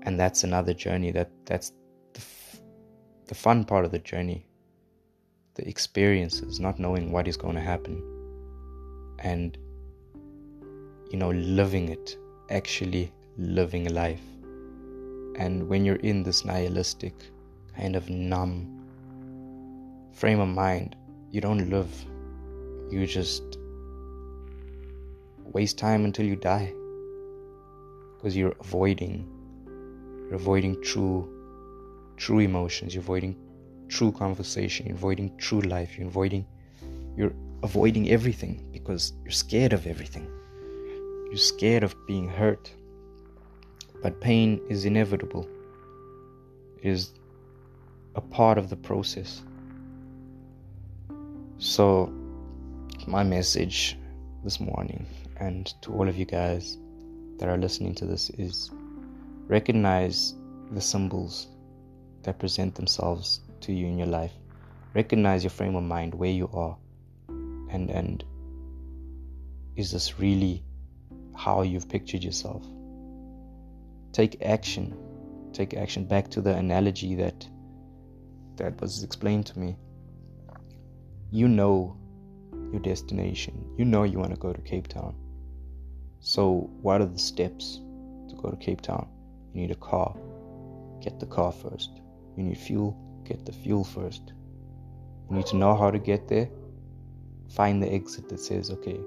And 0.02 0.18
that's 0.18 0.42
another 0.42 0.74
journey 0.74 1.12
that 1.12 1.30
that's 1.46 1.70
the, 2.14 2.18
f- 2.18 2.60
the 3.26 3.36
fun 3.36 3.64
part 3.64 3.84
of 3.84 3.92
the 3.92 4.00
journey 4.00 4.46
the 5.54 5.68
experiences 5.68 6.58
not 6.58 6.78
knowing 6.78 7.12
what 7.12 7.28
is 7.28 7.36
going 7.36 7.54
to 7.54 7.60
happen 7.60 8.19
and 9.20 9.56
you 11.10 11.18
know 11.18 11.30
living 11.30 11.88
it 11.88 12.16
actually 12.50 13.12
living 13.36 13.92
life. 13.94 14.22
And 15.36 15.68
when 15.68 15.84
you're 15.84 15.96
in 15.96 16.22
this 16.22 16.44
nihilistic 16.44 17.14
kind 17.76 17.96
of 17.96 18.08
numb 18.10 18.76
frame 20.12 20.40
of 20.40 20.48
mind 20.48 20.96
you 21.30 21.40
don't 21.40 21.70
live. 21.70 21.90
You 22.90 23.06
just 23.06 23.58
waste 25.44 25.78
time 25.78 26.04
until 26.04 26.26
you 26.26 26.36
die 26.36 26.72
because 28.16 28.36
you're 28.36 28.56
avoiding 28.60 29.28
you're 30.26 30.34
avoiding 30.34 30.82
true 30.82 31.28
true 32.16 32.40
emotions. 32.40 32.94
You're 32.94 33.02
avoiding 33.02 33.36
true 33.88 34.12
conversation. 34.12 34.86
You're 34.86 34.96
avoiding 34.96 35.36
true 35.38 35.60
life. 35.60 35.96
You're 35.96 36.08
avoiding 36.08 36.46
you're 37.16 37.32
avoiding 37.62 38.10
everything 38.10 38.68
because 38.72 39.12
you're 39.22 39.32
scared 39.32 39.72
of 39.72 39.86
everything. 39.86 40.28
You're 41.28 41.36
scared 41.36 41.84
of 41.84 41.94
being 42.06 42.28
hurt. 42.28 42.72
But 44.02 44.20
pain 44.20 44.60
is 44.68 44.84
inevitable 44.84 45.46
it 46.82 46.88
is 46.88 47.12
a 48.14 48.20
part 48.22 48.56
of 48.56 48.70
the 48.70 48.76
process. 48.76 49.42
So 51.58 52.10
my 53.06 53.22
message 53.22 53.98
this 54.42 54.60
morning 54.60 55.06
and 55.36 55.66
to 55.82 55.92
all 55.92 56.08
of 56.08 56.16
you 56.16 56.24
guys 56.24 56.78
that 57.38 57.50
are 57.50 57.58
listening 57.58 57.94
to 57.96 58.06
this 58.06 58.30
is 58.30 58.70
recognize 59.46 60.34
the 60.72 60.80
symbols 60.80 61.48
that 62.22 62.38
present 62.38 62.74
themselves 62.74 63.40
to 63.60 63.72
you 63.72 63.86
in 63.86 63.98
your 63.98 64.06
life. 64.06 64.32
Recognize 64.94 65.44
your 65.44 65.50
frame 65.50 65.76
of 65.76 65.82
mind, 65.82 66.14
where 66.14 66.30
you 66.30 66.48
are, 66.54 66.76
and 67.70 67.90
and 67.90 68.24
is 69.76 69.92
this 69.92 70.18
really 70.18 70.64
how 71.36 71.62
you've 71.62 71.88
pictured 71.88 72.22
yourself? 72.22 72.64
Take 74.12 74.42
action. 74.42 74.96
Take 75.52 75.74
action. 75.74 76.04
Back 76.04 76.28
to 76.30 76.40
the 76.40 76.54
analogy 76.54 77.14
that 77.16 77.48
that 78.56 78.80
was 78.80 79.02
explained 79.02 79.46
to 79.46 79.58
me. 79.58 79.76
You 81.30 81.48
know 81.48 81.96
your 82.72 82.80
destination. 82.80 83.74
You 83.78 83.84
know 83.84 84.02
you 84.02 84.18
want 84.18 84.34
to 84.34 84.40
go 84.40 84.52
to 84.52 84.60
Cape 84.60 84.88
Town. 84.88 85.14
So, 86.20 86.70
what 86.82 87.00
are 87.00 87.06
the 87.06 87.18
steps 87.18 87.80
to 88.28 88.36
go 88.36 88.50
to 88.50 88.56
Cape 88.56 88.80
Town? 88.80 89.08
You 89.54 89.62
need 89.62 89.70
a 89.70 89.76
car. 89.76 90.14
Get 91.00 91.18
the 91.18 91.26
car 91.26 91.52
first. 91.52 91.90
You 92.36 92.42
need 92.42 92.58
fuel. 92.58 92.96
Get 93.24 93.46
the 93.46 93.52
fuel 93.52 93.84
first. 93.84 94.32
You 95.30 95.36
need 95.36 95.46
to 95.46 95.56
know 95.56 95.74
how 95.74 95.90
to 95.90 95.98
get 95.98 96.28
there. 96.28 96.50
Find 97.50 97.82
the 97.82 97.92
exit 97.92 98.28
that 98.28 98.40
says, 98.40 98.70
okay, 98.70 99.00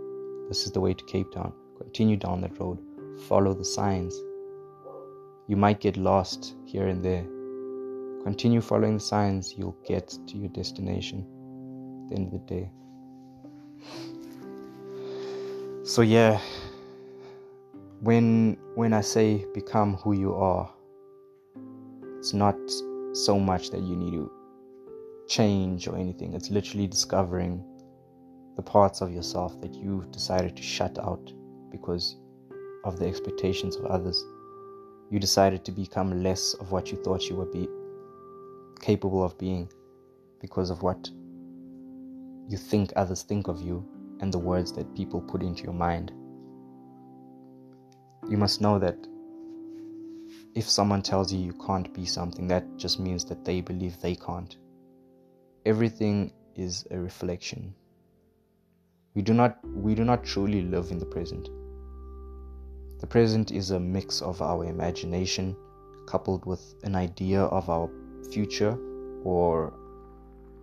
this 0.50 0.66
is 0.66 0.72
the 0.72 0.82
way 0.82 0.94
to 0.94 1.04
Cape 1.06 1.32
Town. 1.32 1.54
Continue 1.78 2.18
down 2.18 2.42
that 2.42 2.60
road. 2.60 2.78
Follow 3.28 3.54
the 3.54 3.64
signs. 3.64 4.16
You 5.48 5.56
might 5.56 5.80
get 5.80 5.98
lost 5.98 6.56
here 6.66 6.88
and 6.88 7.04
there. 7.04 7.24
Continue 8.24 8.62
following 8.62 8.96
the 8.96 9.00
signs, 9.00 9.54
you'll 9.58 9.78
get 9.86 10.18
to 10.28 10.38
your 10.38 10.50
destination 10.50 11.20
at 12.04 12.10
the 12.10 12.16
end 12.16 12.34
of 12.34 12.34
the 12.34 12.56
day. 12.56 12.70
So, 15.86 16.02
yeah, 16.02 16.40
when 18.00 18.58
when 18.76 18.94
I 18.94 19.02
say 19.02 19.46
become 19.54 19.96
who 19.98 20.14
you 20.14 20.34
are, 20.34 20.70
it's 22.18 22.34
not 22.34 22.56
so 23.14 23.40
much 23.40 23.70
that 23.72 23.82
you 23.82 23.96
need 23.96 24.12
to 24.12 24.32
change 25.28 25.88
or 25.88 25.98
anything. 25.98 26.34
It's 26.34 26.50
literally 26.50 26.88
discovering 26.88 27.64
the 28.56 28.62
parts 28.62 29.02
of 29.02 29.12
yourself 29.12 29.60
that 29.62 29.74
you've 29.74 30.12
decided 30.12 30.56
to 30.56 30.64
shut 30.64 30.98
out 31.00 31.32
because 31.72 32.18
of 32.84 33.00
the 33.00 33.08
expectations 33.08 33.76
of 33.76 33.86
others. 33.86 34.24
You 35.10 35.20
decided 35.20 35.64
to 35.66 35.72
become 35.72 36.24
less 36.24 36.54
of 36.56 36.72
what 36.72 36.92
you 36.92 36.98
thought 37.04 37.30
you 37.30 37.36
would 37.36 37.52
be 37.52 37.68
capable 38.80 39.24
of 39.24 39.38
being 39.38 39.70
because 40.42 40.70
of 40.70 40.82
what 40.84 41.10
you 42.50 42.58
think 42.58 42.92
others 42.96 43.24
think 43.24 43.48
of 43.48 43.62
you 43.62 43.88
and 44.20 44.34
the 44.34 44.40
words 44.40 44.74
that 44.74 44.94
people 44.96 45.22
put 45.22 45.42
into 45.42 45.64
your 45.64 45.74
mind 45.74 46.12
you 48.30 48.38
must 48.38 48.62
know 48.62 48.80
that 48.80 48.98
if 50.56 50.70
someone 50.70 51.02
tells 51.02 51.34
you 51.34 51.40
you 51.40 51.54
can't 51.54 51.94
be 51.94 52.06
something, 52.06 52.48
that 52.48 52.78
just 52.78 53.00
means 53.00 53.26
that 53.26 53.44
they 53.44 53.62
believe 53.62 54.00
they 54.00 54.16
can't. 54.16 54.56
Everything 55.66 56.32
is 56.56 56.86
a 56.92 56.98
reflection. 56.98 57.74
We 59.16 59.22
do 59.22 59.34
not 59.34 59.58
we 59.64 59.96
do 59.96 60.04
not 60.04 60.24
truly 60.24 60.62
live 60.62 60.92
in 60.92 61.00
the 61.00 61.06
present. 61.06 61.50
The 63.00 63.08
present 63.08 63.52
is 63.52 63.72
a 63.72 63.80
mix 63.80 64.22
of 64.22 64.42
our 64.42 64.66
imagination 64.66 65.56
coupled 66.08 66.46
with 66.46 66.76
an 66.84 66.96
idea 66.96 67.42
of 67.42 67.70
our 67.70 67.90
future 68.32 68.78
or 69.24 69.74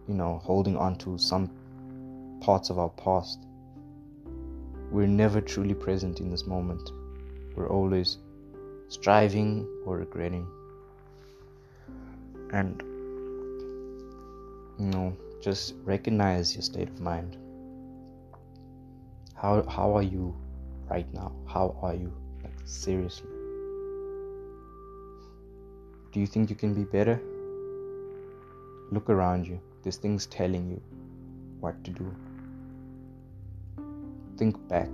you 0.09 0.15
know 0.15 0.39
holding 0.45 0.77
on 0.77 0.97
to 0.99 1.19
some 1.19 1.51
parts 2.41 2.71
of 2.71 2.79
our 2.79 2.91
past. 2.91 3.47
We're 4.91 5.07
never 5.07 5.41
truly 5.41 5.75
present 5.75 6.21
in 6.21 6.31
this 6.31 6.47
moment 6.47 6.91
we're 7.61 7.69
always 7.69 8.19
striving 8.89 9.67
or 9.85 9.99
regretting. 9.99 10.47
And, 12.53 12.83
you 14.79 14.87
know, 14.87 15.17
just 15.43 15.75
recognize 15.85 16.55
your 16.55 16.63
state 16.63 16.89
of 16.89 17.01
mind. 17.01 17.37
How, 19.41 19.63
how 19.63 19.97
are 19.97 20.03
you 20.03 20.37
right 20.91 21.11
now? 21.15 21.33
How 21.47 21.75
are 21.81 21.95
you? 21.95 22.13
Like, 22.45 22.53
seriously. 22.67 23.31
Do 26.13 26.21
you 26.21 26.27
think 26.27 26.51
you 26.51 26.57
can 26.57 26.75
be 26.75 26.85
better? 26.85 27.19
Look 28.93 29.09
around 29.09 29.47
you. 29.47 29.59
There's 29.83 29.97
things 29.97 30.27
telling 30.27 30.69
you 30.69 30.83
what 31.61 31.83
to 31.85 31.91
do. 31.91 32.15
Think 34.37 34.57
back 34.69 34.91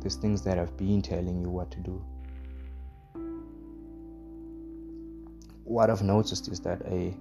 there's 0.00 0.16
things 0.16 0.40
that 0.42 0.56
have 0.56 0.74
been 0.78 1.02
telling 1.02 1.42
you 1.42 1.50
what 1.50 1.70
to 1.72 1.78
do. 1.80 2.02
What 5.64 5.90
I've 5.90 6.02
noticed 6.02 6.48
is 6.48 6.60
that 6.60 6.80
a 6.86 7.14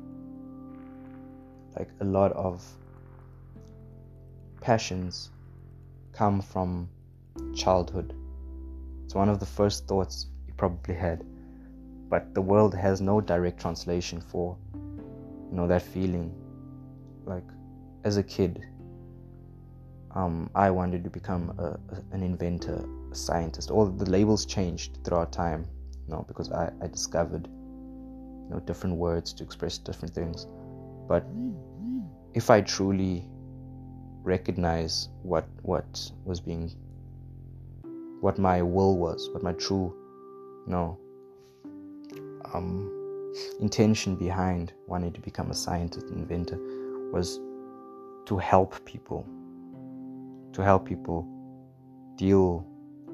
like 1.78 1.90
a 2.00 2.06
lot 2.06 2.32
of 2.32 2.66
passions 4.62 5.30
come 6.20 6.41
from 6.41 6.89
childhood. 7.55 8.13
It's 9.05 9.15
one 9.15 9.30
of 9.30 9.39
the 9.39 9.45
first 9.45 9.88
thoughts 9.88 10.28
you 10.47 10.53
probably 10.57 10.93
had. 10.93 11.24
But 12.09 12.34
the 12.34 12.41
world 12.41 12.76
has 12.76 12.99
no 12.99 13.22
direct 13.22 13.61
translation 13.61 14.20
for 14.20 14.57
you 14.74 15.55
know 15.57 15.67
that 15.67 15.82
feeling. 15.82 16.28
Like 17.24 17.47
as 18.03 18.17
a 18.17 18.24
kid, 18.24 18.65
um, 20.13 20.49
I 20.55 20.70
wanted 20.72 21.05
to 21.05 21.09
become 21.09 21.53
a, 21.57 21.80
an 22.11 22.22
inventor, 22.22 22.84
a 23.13 23.15
scientist. 23.15 23.72
All 23.72 23.86
the 23.86 24.09
labels 24.09 24.45
changed 24.45 24.99
throughout 25.05 25.32
time, 25.32 25.65
you 26.05 26.13
know, 26.13 26.26
because 26.28 26.51
I, 26.51 26.70
I 26.82 26.88
discovered 26.88 27.47
you 27.47 28.49
know 28.51 28.61
different 28.65 28.97
words 28.97 29.32
to 29.36 29.43
express 29.45 29.78
different 29.78 30.13
things. 30.13 30.47
But 31.07 31.24
if 32.34 32.49
I 32.49 32.59
truly 32.59 33.26
recognize 34.24 35.09
what 35.24 35.47
what 35.63 36.11
was 36.26 36.39
being 36.39 36.72
what 38.22 38.38
my 38.38 38.61
will 38.61 38.97
was, 38.97 39.30
what 39.32 39.43
my 39.43 39.53
true 39.53 39.93
you 40.65 40.72
know 40.72 40.97
um 42.53 42.95
intention 43.59 44.15
behind 44.15 44.74
wanting 44.88 45.13
to 45.13 45.22
become 45.22 45.51
a 45.51 45.53
scientist 45.53 46.07
and 46.07 46.20
inventor 46.20 46.59
was 47.11 47.39
to 48.26 48.38
help 48.38 48.84
people 48.86 49.26
to 50.53 50.63
help 50.63 50.86
people 50.86 51.28
deal 52.17 52.65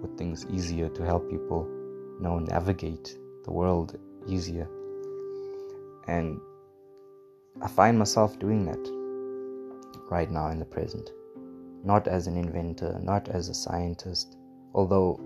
with 0.02 0.18
things 0.18 0.46
easier 0.50 0.90
to 0.90 1.04
help 1.06 1.30
people 1.30 1.68
you 2.18 2.22
know 2.22 2.40
navigate 2.40 3.18
the 3.44 3.52
world 3.52 4.00
easier. 4.28 4.68
And 6.08 6.40
i 7.62 7.68
find 7.68 7.98
myself 7.98 8.38
doing 8.40 8.66
that 8.66 8.95
right 10.10 10.30
now 10.30 10.50
in 10.50 10.60
the 10.60 10.66
present. 10.66 11.10
Not 11.84 12.08
as 12.08 12.28
an 12.28 12.38
inventor, 12.38 13.00
not 13.02 13.28
as 13.30 13.50
a 13.50 13.54
scientist, 13.54 14.38
although 14.74 15.20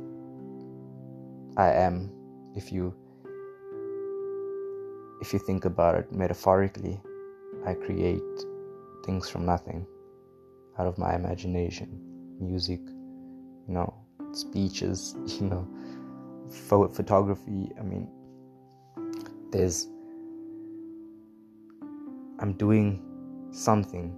I 1.57 1.71
am, 1.71 2.11
if 2.55 2.71
you 2.71 2.93
if 5.21 5.34
you 5.34 5.39
think 5.39 5.65
about 5.65 5.95
it 5.95 6.11
metaphorically, 6.11 6.99
I 7.65 7.73
create 7.73 8.21
things 9.05 9.30
from 9.30 9.45
nothing 9.45 9.86
out 10.77 10.88
of 10.88 10.97
my 10.97 11.13
imagination, 11.13 11.89
music, 12.39 12.80
you 12.80 13.73
know, 13.73 13.93
speeches, 14.32 15.15
you 15.25 15.47
know, 15.47 15.67
photography. 16.49 17.69
I 17.77 17.84
mean, 17.84 18.09
there's, 19.51 19.88
I'm 22.39 22.53
doing 22.53 23.01
something 23.51 24.15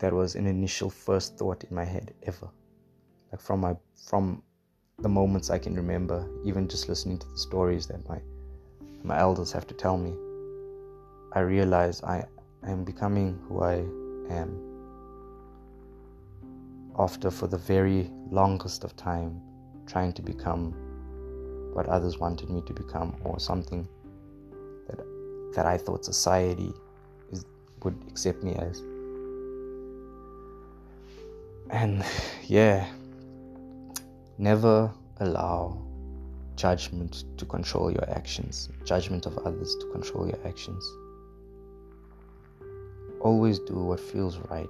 that 0.00 0.12
was 0.12 0.34
an 0.34 0.46
initial 0.46 0.90
first 0.90 1.38
thought 1.38 1.64
in 1.64 1.74
my 1.74 1.84
head 1.84 2.12
ever. 2.24 2.48
Like 3.32 3.40
from 3.40 3.60
my 3.60 3.76
from 4.08 4.42
the 5.02 5.08
moments 5.08 5.48
i 5.48 5.58
can 5.58 5.74
remember 5.74 6.28
even 6.44 6.68
just 6.68 6.88
listening 6.88 7.18
to 7.18 7.26
the 7.28 7.38
stories 7.38 7.86
that 7.86 8.06
my 8.08 8.20
my 9.02 9.18
elders 9.18 9.50
have 9.50 9.66
to 9.66 9.74
tell 9.74 9.96
me 9.96 10.12
i 11.32 11.40
realize 11.40 12.02
i 12.02 12.22
am 12.64 12.84
becoming 12.84 13.38
who 13.48 13.62
i 13.62 13.76
am 14.40 14.50
after 16.98 17.30
for 17.30 17.46
the 17.46 17.56
very 17.56 18.10
longest 18.30 18.84
of 18.84 18.94
time 18.96 19.40
trying 19.86 20.12
to 20.12 20.20
become 20.20 20.74
what 21.72 21.86
others 21.86 22.18
wanted 22.18 22.50
me 22.50 22.60
to 22.66 22.74
become 22.74 23.16
or 23.24 23.40
something 23.40 23.88
that 24.86 24.98
that 25.54 25.64
i 25.64 25.78
thought 25.78 26.04
society 26.04 26.72
is, 27.32 27.46
would 27.82 27.96
accept 28.10 28.42
me 28.42 28.54
as 28.56 28.82
and 31.72 32.04
yeah, 32.46 32.86
never 34.38 34.92
allow 35.18 35.80
judgment 36.56 37.24
to 37.38 37.44
control 37.44 37.90
your 37.90 38.08
actions, 38.10 38.68
judgment 38.84 39.26
of 39.26 39.38
others 39.38 39.76
to 39.76 39.86
control 39.92 40.26
your 40.26 40.38
actions. 40.46 40.84
Always 43.20 43.58
do 43.60 43.74
what 43.74 44.00
feels 44.00 44.38
right. 44.50 44.68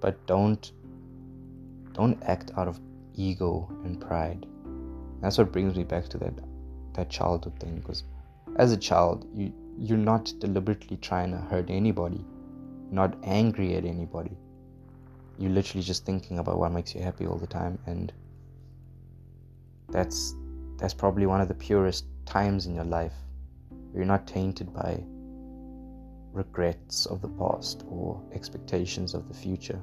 But 0.00 0.26
don't 0.26 0.70
don't 1.92 2.20
act 2.24 2.50
out 2.56 2.68
of 2.68 2.80
ego 3.14 3.68
and 3.84 4.00
pride. 4.00 4.46
That's 5.20 5.38
what 5.38 5.52
brings 5.52 5.76
me 5.76 5.84
back 5.84 6.08
to 6.08 6.18
that 6.18 6.34
that 6.94 7.08
childhood 7.08 7.58
thing 7.58 7.76
because 7.76 8.04
as 8.56 8.72
a 8.72 8.76
child 8.76 9.26
you 9.34 9.52
you're 9.78 9.98
not 9.98 10.32
deliberately 10.38 10.96
trying 10.98 11.30
to 11.32 11.38
hurt 11.38 11.70
anybody, 11.70 12.24
not 12.90 13.16
angry 13.24 13.74
at 13.76 13.84
anybody 13.84 14.36
you're 15.38 15.50
literally 15.50 15.82
just 15.82 16.04
thinking 16.04 16.38
about 16.38 16.58
what 16.58 16.72
makes 16.72 16.94
you 16.94 17.02
happy 17.02 17.26
all 17.26 17.38
the 17.38 17.46
time 17.46 17.78
and 17.86 18.12
that's 19.90 20.34
that's 20.76 20.94
probably 20.94 21.26
one 21.26 21.40
of 21.40 21.48
the 21.48 21.54
purest 21.54 22.06
times 22.26 22.66
in 22.66 22.74
your 22.74 22.84
life 22.84 23.14
you're 23.94 24.04
not 24.04 24.26
tainted 24.26 24.72
by 24.72 25.02
regrets 26.34 27.06
of 27.06 27.22
the 27.22 27.28
past 27.28 27.84
or 27.88 28.20
expectations 28.32 29.14
of 29.14 29.28
the 29.28 29.34
future. 29.34 29.80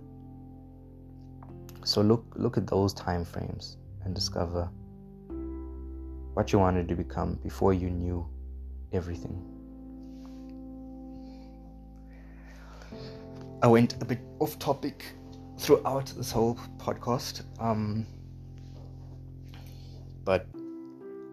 So 1.84 2.02
look 2.02 2.26
look 2.36 2.58
at 2.58 2.68
those 2.68 2.94
time 2.94 3.24
frames 3.26 3.78
and 4.04 4.14
discover 4.14 4.70
what 6.34 6.52
you 6.52 6.60
wanted 6.60 6.88
to 6.90 6.96
become 6.96 7.36
before 7.36 7.74
you 7.74 7.90
knew 7.90 8.28
everything. 8.92 9.48
I 13.64 13.68
went 13.68 14.02
a 14.02 14.06
bit 14.06 14.20
off 14.40 14.60
topic 14.60 15.06
throughout 15.62 16.08
this 16.18 16.32
whole 16.32 16.58
podcast. 16.78 17.44
Um, 17.60 18.08
but 20.24 20.48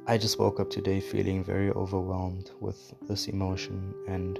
I 0.06 0.18
just 0.18 0.38
woke 0.38 0.60
up 0.60 0.68
today 0.68 1.00
feeling 1.00 1.42
very 1.42 1.70
overwhelmed 1.70 2.50
with 2.60 2.92
this 3.08 3.26
emotion, 3.26 3.94
and 4.06 4.38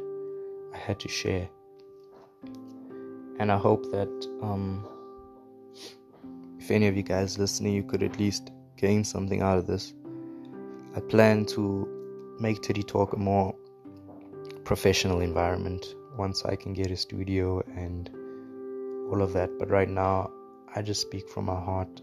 I 0.75 0.77
had 0.77 1.01
to 1.01 1.09
share. 1.09 1.49
And 3.39 3.51
I 3.51 3.57
hope 3.57 3.91
that 3.91 4.29
um, 4.43 4.87
if 6.59 6.71
any 6.71 6.87
of 6.87 6.97
you 6.97 7.03
guys 7.03 7.39
listening, 7.39 7.73
you 7.73 7.83
could 7.83 8.03
at 8.03 8.19
least 8.19 8.51
gain 8.77 9.05
something 9.05 9.41
out 9.41 9.57
of 9.57 9.67
this. 9.67 9.95
I 10.97 11.01
plan 11.01 11.47
to 11.47 12.37
make 12.39 12.61
Titty 12.61 12.83
Talk 12.83 13.15
a 13.15 13.19
more 13.19 13.55
professional 14.65 15.21
environment 15.21 15.95
once 16.19 16.45
I 16.45 16.57
can 16.57 16.75
get 16.75 16.91
a 16.91 16.97
studio 16.97 17.63
and 17.75 18.11
all 19.11 19.23
of 19.23 19.33
that. 19.33 19.51
But 19.59 19.71
right 19.71 19.89
now, 19.89 20.31
I 20.75 20.83
just 20.83 21.01
speak 21.01 21.29
from 21.29 21.47
my 21.47 21.61
heart 21.61 22.03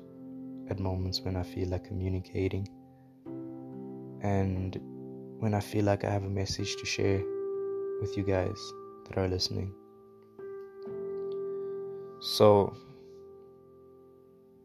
at 0.69 0.79
moments 0.79 1.21
when 1.21 1.35
I 1.35 1.43
feel 1.43 1.69
like 1.69 1.83
communicating 1.85 2.67
and 4.21 4.79
when 5.39 5.53
I 5.53 5.59
feel 5.59 5.85
like 5.85 6.03
I 6.03 6.09
have 6.09 6.23
a 6.23 6.29
message 6.29 6.75
to 6.77 6.85
share 6.85 7.21
with 8.01 8.17
you 8.17 8.23
guys 8.23 8.59
that 9.07 9.17
are 9.17 9.27
listening. 9.27 9.71
So, 12.21 12.75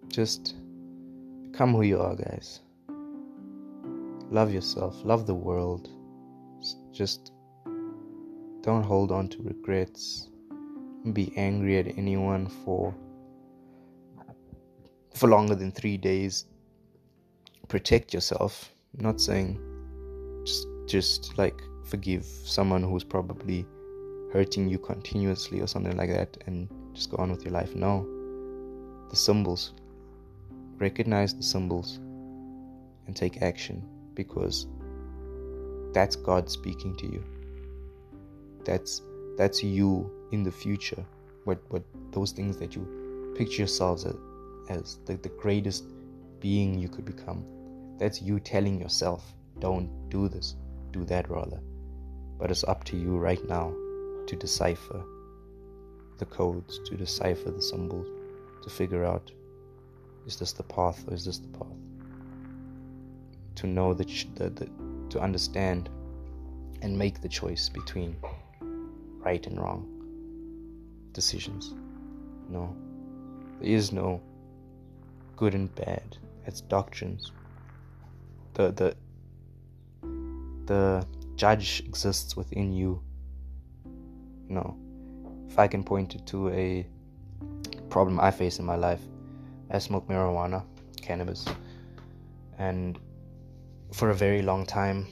just 0.08 0.54
become 1.50 1.74
who 1.74 1.82
you 1.82 2.00
are, 2.00 2.14
guys. 2.14 2.60
Love 4.30 4.52
yourself, 4.52 4.96
love 5.04 5.26
the 5.26 5.34
world. 5.34 5.90
Just 6.92 7.32
don't 8.62 8.82
hold 8.82 9.10
on 9.12 9.28
to 9.28 9.42
regrets 9.42 10.29
be 11.12 11.32
angry 11.36 11.78
at 11.78 11.98
anyone 11.98 12.46
for 12.46 12.94
for 15.14 15.28
longer 15.28 15.54
than 15.54 15.72
three 15.72 15.96
days. 15.96 16.46
Protect 17.68 18.12
yourself. 18.14 18.72
I'm 18.96 19.04
not 19.04 19.20
saying 19.20 19.58
just 20.44 20.66
just 20.86 21.38
like 21.38 21.60
forgive 21.84 22.24
someone 22.24 22.82
who's 22.82 23.04
probably 23.04 23.66
hurting 24.32 24.68
you 24.68 24.78
continuously 24.78 25.60
or 25.60 25.66
something 25.66 25.96
like 25.96 26.10
that 26.10 26.36
and 26.46 26.68
just 26.94 27.10
go 27.10 27.16
on 27.16 27.30
with 27.30 27.44
your 27.44 27.52
life. 27.52 27.74
No. 27.74 28.06
The 29.10 29.16
symbols. 29.16 29.72
Recognize 30.78 31.34
the 31.34 31.42
symbols 31.42 31.96
and 33.06 33.14
take 33.14 33.42
action 33.42 33.86
because 34.14 34.66
that's 35.92 36.16
God 36.16 36.48
speaking 36.50 36.96
to 36.96 37.06
you. 37.06 37.24
That's 38.64 39.02
that's 39.36 39.62
you 39.62 40.10
in 40.32 40.42
the 40.42 40.52
future 40.52 41.04
what 41.44 41.58
what 41.68 41.82
those 42.12 42.32
things 42.32 42.56
that 42.56 42.74
you 42.74 43.34
picture 43.36 43.62
yourselves 43.62 44.04
as, 44.04 44.16
as 44.68 44.98
the, 45.06 45.16
the 45.16 45.28
greatest 45.28 45.84
being 46.40 46.78
you 46.78 46.88
could 46.88 47.04
become. 47.04 47.44
That's 47.98 48.20
you 48.22 48.40
telling 48.40 48.80
yourself 48.80 49.34
don't 49.58 50.08
do 50.08 50.28
this 50.28 50.56
do 50.92 51.04
that 51.04 51.30
rather. 51.30 51.60
But 52.38 52.50
it's 52.50 52.64
up 52.64 52.84
to 52.84 52.96
you 52.96 53.16
right 53.16 53.42
now 53.48 53.72
to 54.26 54.36
decipher 54.36 55.04
the 56.18 56.26
codes 56.26 56.80
to 56.86 56.96
decipher 56.96 57.50
the 57.50 57.62
symbols 57.62 58.06
to 58.62 58.70
figure 58.70 59.04
out 59.04 59.30
is 60.26 60.36
this 60.36 60.52
the 60.52 60.62
path 60.62 61.04
or 61.08 61.14
is 61.14 61.24
this 61.24 61.38
the 61.38 61.48
path? 61.48 61.78
To 63.56 63.66
know 63.66 63.94
that 63.94 64.08
the, 64.34 64.50
the, 64.50 64.70
to 65.10 65.20
understand 65.20 65.88
and 66.82 66.96
make 66.96 67.20
the 67.20 67.28
choice 67.28 67.68
between 67.68 68.16
right 69.24 69.46
and 69.46 69.58
wrong 69.60 69.99
decisions. 71.12 71.74
No. 72.48 72.74
There 73.60 73.68
is 73.68 73.92
no 73.92 74.20
good 75.36 75.54
and 75.54 75.74
bad. 75.74 76.16
It's 76.46 76.60
doctrines. 76.60 77.32
The 78.54 78.72
the 78.72 78.96
the 80.66 81.06
judge 81.36 81.82
exists 81.86 82.36
within 82.36 82.72
you. 82.72 83.02
No. 84.48 84.76
if 85.48 85.58
I 85.58 85.68
can 85.68 85.84
point 85.84 86.26
to 86.26 86.48
a 86.48 86.86
problem 87.88 88.20
I 88.20 88.30
face 88.30 88.58
in 88.58 88.64
my 88.64 88.76
life, 88.76 89.00
I 89.70 89.78
smoke 89.78 90.08
marijuana, 90.08 90.64
cannabis, 91.00 91.44
and 92.58 92.98
for 93.92 94.10
a 94.10 94.14
very 94.14 94.42
long 94.42 94.66
time, 94.66 95.06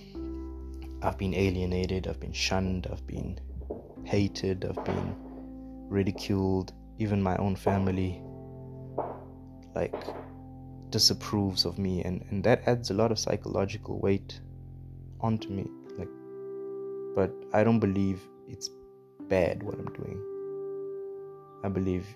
I've 1.03 1.19
been 1.19 1.35
alienated, 1.35 2.07
I've 2.09 2.21
been 2.21 2.33
shunned, 2.33 2.89
I've 2.91 3.07
been 3.07 3.39
hated, 4.05 4.65
I've 4.65 4.85
been 4.85 5.17
ridiculed, 5.89 6.73
even 6.99 7.23
my 7.23 7.37
own 7.37 7.57
family 7.57 8.23
like 9.75 9.95
disapproves 10.91 11.65
of 11.65 11.79
me 11.79 12.03
and, 12.03 12.25
and 12.31 12.43
that 12.43 12.67
adds 12.67 12.91
a 12.91 12.95
lot 12.95 13.13
of 13.13 13.19
psychological 13.19 14.01
weight 14.01 14.41
onto 15.21 15.49
me. 15.49 15.67
Like 15.97 16.09
but 17.15 17.33
I 17.53 17.65
don't 17.65 17.79
believe 17.79 18.21
it's 18.49 18.71
bad 19.29 19.63
what 19.63 19.75
I'm 19.75 19.93
doing. 19.93 20.21
I 21.65 21.69
believe 21.69 22.07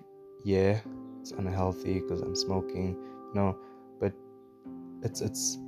yeah, 0.44 0.80
it's 1.20 1.30
unhealthy 1.32 2.00
because 2.00 2.20
I'm 2.20 2.34
smoking. 2.34 2.96
No, 3.34 3.56
but 4.00 4.12
it's 5.02 5.20
it's 5.20 5.58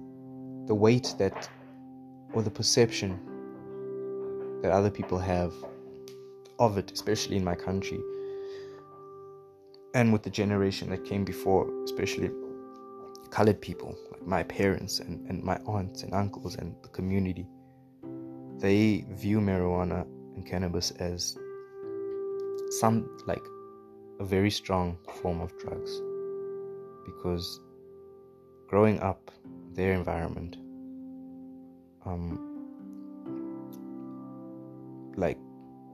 the 0.67 0.75
weight 0.75 1.15
that 1.19 1.49
or 2.33 2.43
the 2.43 2.51
perception 2.51 3.19
that 4.63 4.73
other 4.73 4.91
people 4.91 5.19
have 5.19 5.53
of 6.59 6.79
it, 6.79 6.91
especially 6.93 7.37
in 7.37 7.45
my 7.45 7.55
country 7.55 8.01
and 9.95 10.13
with 10.13 10.23
the 10.25 10.31
generation 10.31 10.91
that 10.91 11.05
came 11.05 11.25
before, 11.25 11.71
especially 11.85 12.31
colored 13.31 13.61
people, 13.61 13.97
like 14.11 14.27
my 14.27 14.43
parents 14.43 14.99
and, 14.99 15.29
and 15.31 15.43
my 15.43 15.57
aunts 15.67 16.03
and 16.03 16.13
uncles 16.13 16.57
and 16.57 16.75
the 16.83 16.89
community, 16.89 17.47
they 18.59 19.05
view 19.11 19.41
marijuana 19.41 20.05
and 20.35 20.45
cannabis 20.45 20.91
as 20.99 21.39
some 22.81 23.09
like 23.27 23.43
a 24.19 24.25
very 24.25 24.51
strong 24.51 24.99
form 25.23 25.41
of 25.41 25.57
drugs. 25.59 26.01
Because 27.07 27.61
growing 28.67 28.99
up 29.01 29.31
their 29.73 29.93
environment 29.93 30.57
um 32.07 32.39
like 35.17 35.39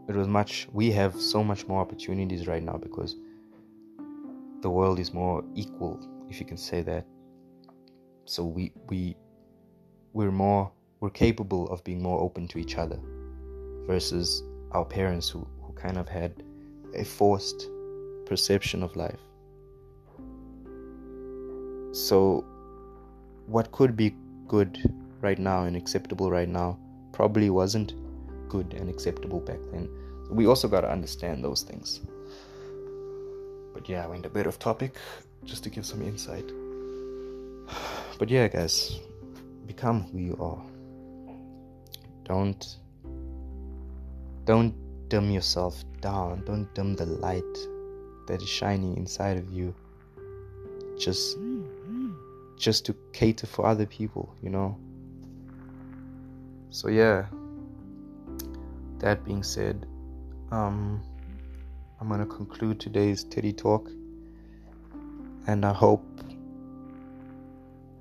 it 0.09 0.15
was 0.15 0.29
much 0.29 0.69
we 0.73 0.91
have 0.91 1.21
so 1.21 1.45
much 1.45 1.67
more 1.67 1.81
opportunities 1.81 2.47
right 2.47 2.63
now 2.63 2.77
because 2.77 3.17
the 4.63 4.71
world 4.71 4.99
is 4.99 5.13
more 5.13 5.45
equal 5.55 6.01
if 6.29 6.41
you 6.41 6.47
can 6.47 6.57
say 6.57 6.83
that. 6.83 7.07
So 8.25 8.45
we 8.45 8.73
we 8.89 9.17
we're 10.13 10.33
more 10.33 10.71
we're 11.01 11.11
capable 11.11 11.69
of 11.69 11.83
being 11.85 12.03
more 12.03 12.21
open 12.21 12.47
to 12.49 12.59
each 12.59 12.77
other 12.77 12.99
versus 13.87 14.43
our 14.73 14.85
parents 14.85 15.29
who, 15.29 15.47
who 15.63 15.73
kind 15.73 15.97
of 15.97 16.09
had 16.09 16.43
a 16.95 17.05
forced 17.05 17.69
perception 18.27 18.83
of 18.83 18.95
life. 18.97 19.19
So 21.93 22.45
what 23.47 23.73
could 23.73 23.97
be 23.97 24.15
good 24.47 24.79
right 25.21 25.39
now 25.39 25.65
and 25.65 25.77
acceptable 25.77 26.31
right 26.31 26.49
now 26.49 26.79
probably 27.13 27.51
wasn't 27.51 27.95
good 28.51 28.75
and 28.75 28.91
acceptable 28.91 29.41
back 29.41 29.61
then 29.73 29.89
we 30.31 30.47
also 30.47 30.69
got 30.69 30.83
to 30.83 30.91
understand 30.91 31.45
those 31.45 31.63
things. 31.63 32.01
But 33.75 33.89
yeah, 33.89 34.05
I 34.05 34.07
went 34.07 34.27
a 34.27 34.29
bit 34.29 34.47
off 34.47 34.59
topic 34.59 34.97
just 35.45 35.65
to 35.65 35.71
give 35.71 35.85
some 35.85 36.03
insight. 36.03 36.51
But 38.19 38.29
yeah, 38.29 38.49
guys, 38.49 39.01
become 39.67 40.03
who 40.03 40.19
you 40.19 40.37
are. 40.41 40.63
Don't 42.25 42.77
don't 44.45 44.75
dim 45.09 45.31
yourself 45.31 45.83
down. 46.03 46.45
Don't 46.45 46.69
dim 46.75 46.95
the 46.97 47.07
light 47.07 47.57
that 48.27 48.43
is 48.43 48.49
shining 48.49 48.95
inside 48.99 49.39
of 49.39 49.51
you. 49.51 49.75
Just 50.99 51.39
just 52.59 52.85
to 52.87 52.95
cater 53.15 53.47
for 53.47 53.65
other 53.65 53.87
people, 53.87 54.35
you 54.43 54.51
know. 54.51 54.77
So 56.69 56.89
yeah. 56.89 57.25
That 59.01 59.25
being 59.25 59.43
said, 59.43 59.87
um, 60.51 61.03
I'm 62.01 62.09
going 62.09 62.21
to 62.21 62.27
conclude 62.27 62.79
today's 62.79 63.25
Teddy 63.25 63.53
Talk. 63.53 63.91
And 65.47 65.65
I 65.65 65.73
hope 65.73 66.05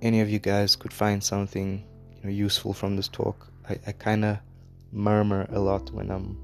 any 0.01 0.21
of 0.21 0.29
you 0.29 0.39
guys 0.39 0.75
could 0.75 0.93
find 0.93 1.23
something 1.23 1.83
you 2.17 2.23
know, 2.23 2.29
useful 2.29 2.73
from 2.73 2.95
this 2.95 3.07
talk. 3.07 3.47
I, 3.69 3.79
I 3.87 3.91
kind 3.93 4.25
of 4.25 4.39
murmur 4.91 5.47
a 5.51 5.59
lot 5.59 5.91
when 5.91 6.09
I'm 6.11 6.37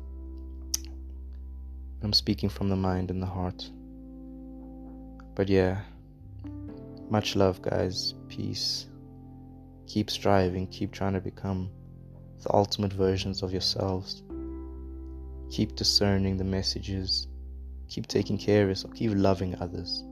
I'm 2.01 2.13
speaking 2.13 2.49
from 2.49 2.69
the 2.69 2.75
mind 2.75 3.09
and 3.09 3.21
the 3.21 3.27
heart. 3.27 3.69
But 5.33 5.49
yeah, 5.49 5.81
much 7.09 7.35
love, 7.35 7.61
guys. 7.61 8.13
Peace. 8.29 8.85
Keep 9.87 10.09
striving, 10.09 10.67
keep 10.67 10.91
trying 10.91 11.13
to 11.13 11.21
become 11.21 11.69
the 12.43 12.53
ultimate 12.53 12.93
versions 12.93 13.43
of 13.43 13.51
yourselves. 13.51 14.23
Keep 15.51 15.75
discerning 15.75 16.37
the 16.37 16.43
messages. 16.43 17.27
Keep 17.89 18.07
taking 18.07 18.37
care 18.37 18.63
of 18.63 18.69
yourself. 18.69 18.93
Keep 18.95 19.11
loving 19.15 19.55
others. 19.61 20.03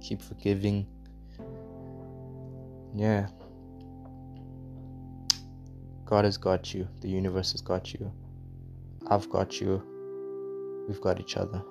Keep 0.00 0.22
forgiving. 0.22 0.86
Yeah. 2.94 3.28
God 6.04 6.24
has 6.24 6.36
got 6.36 6.74
you. 6.74 6.86
The 7.00 7.08
universe 7.08 7.52
has 7.52 7.62
got 7.62 7.94
you. 7.94 8.12
I've 9.08 9.28
got 9.30 9.60
you. 9.60 9.82
We've 10.88 11.00
got 11.00 11.20
each 11.20 11.36
other. 11.36 11.62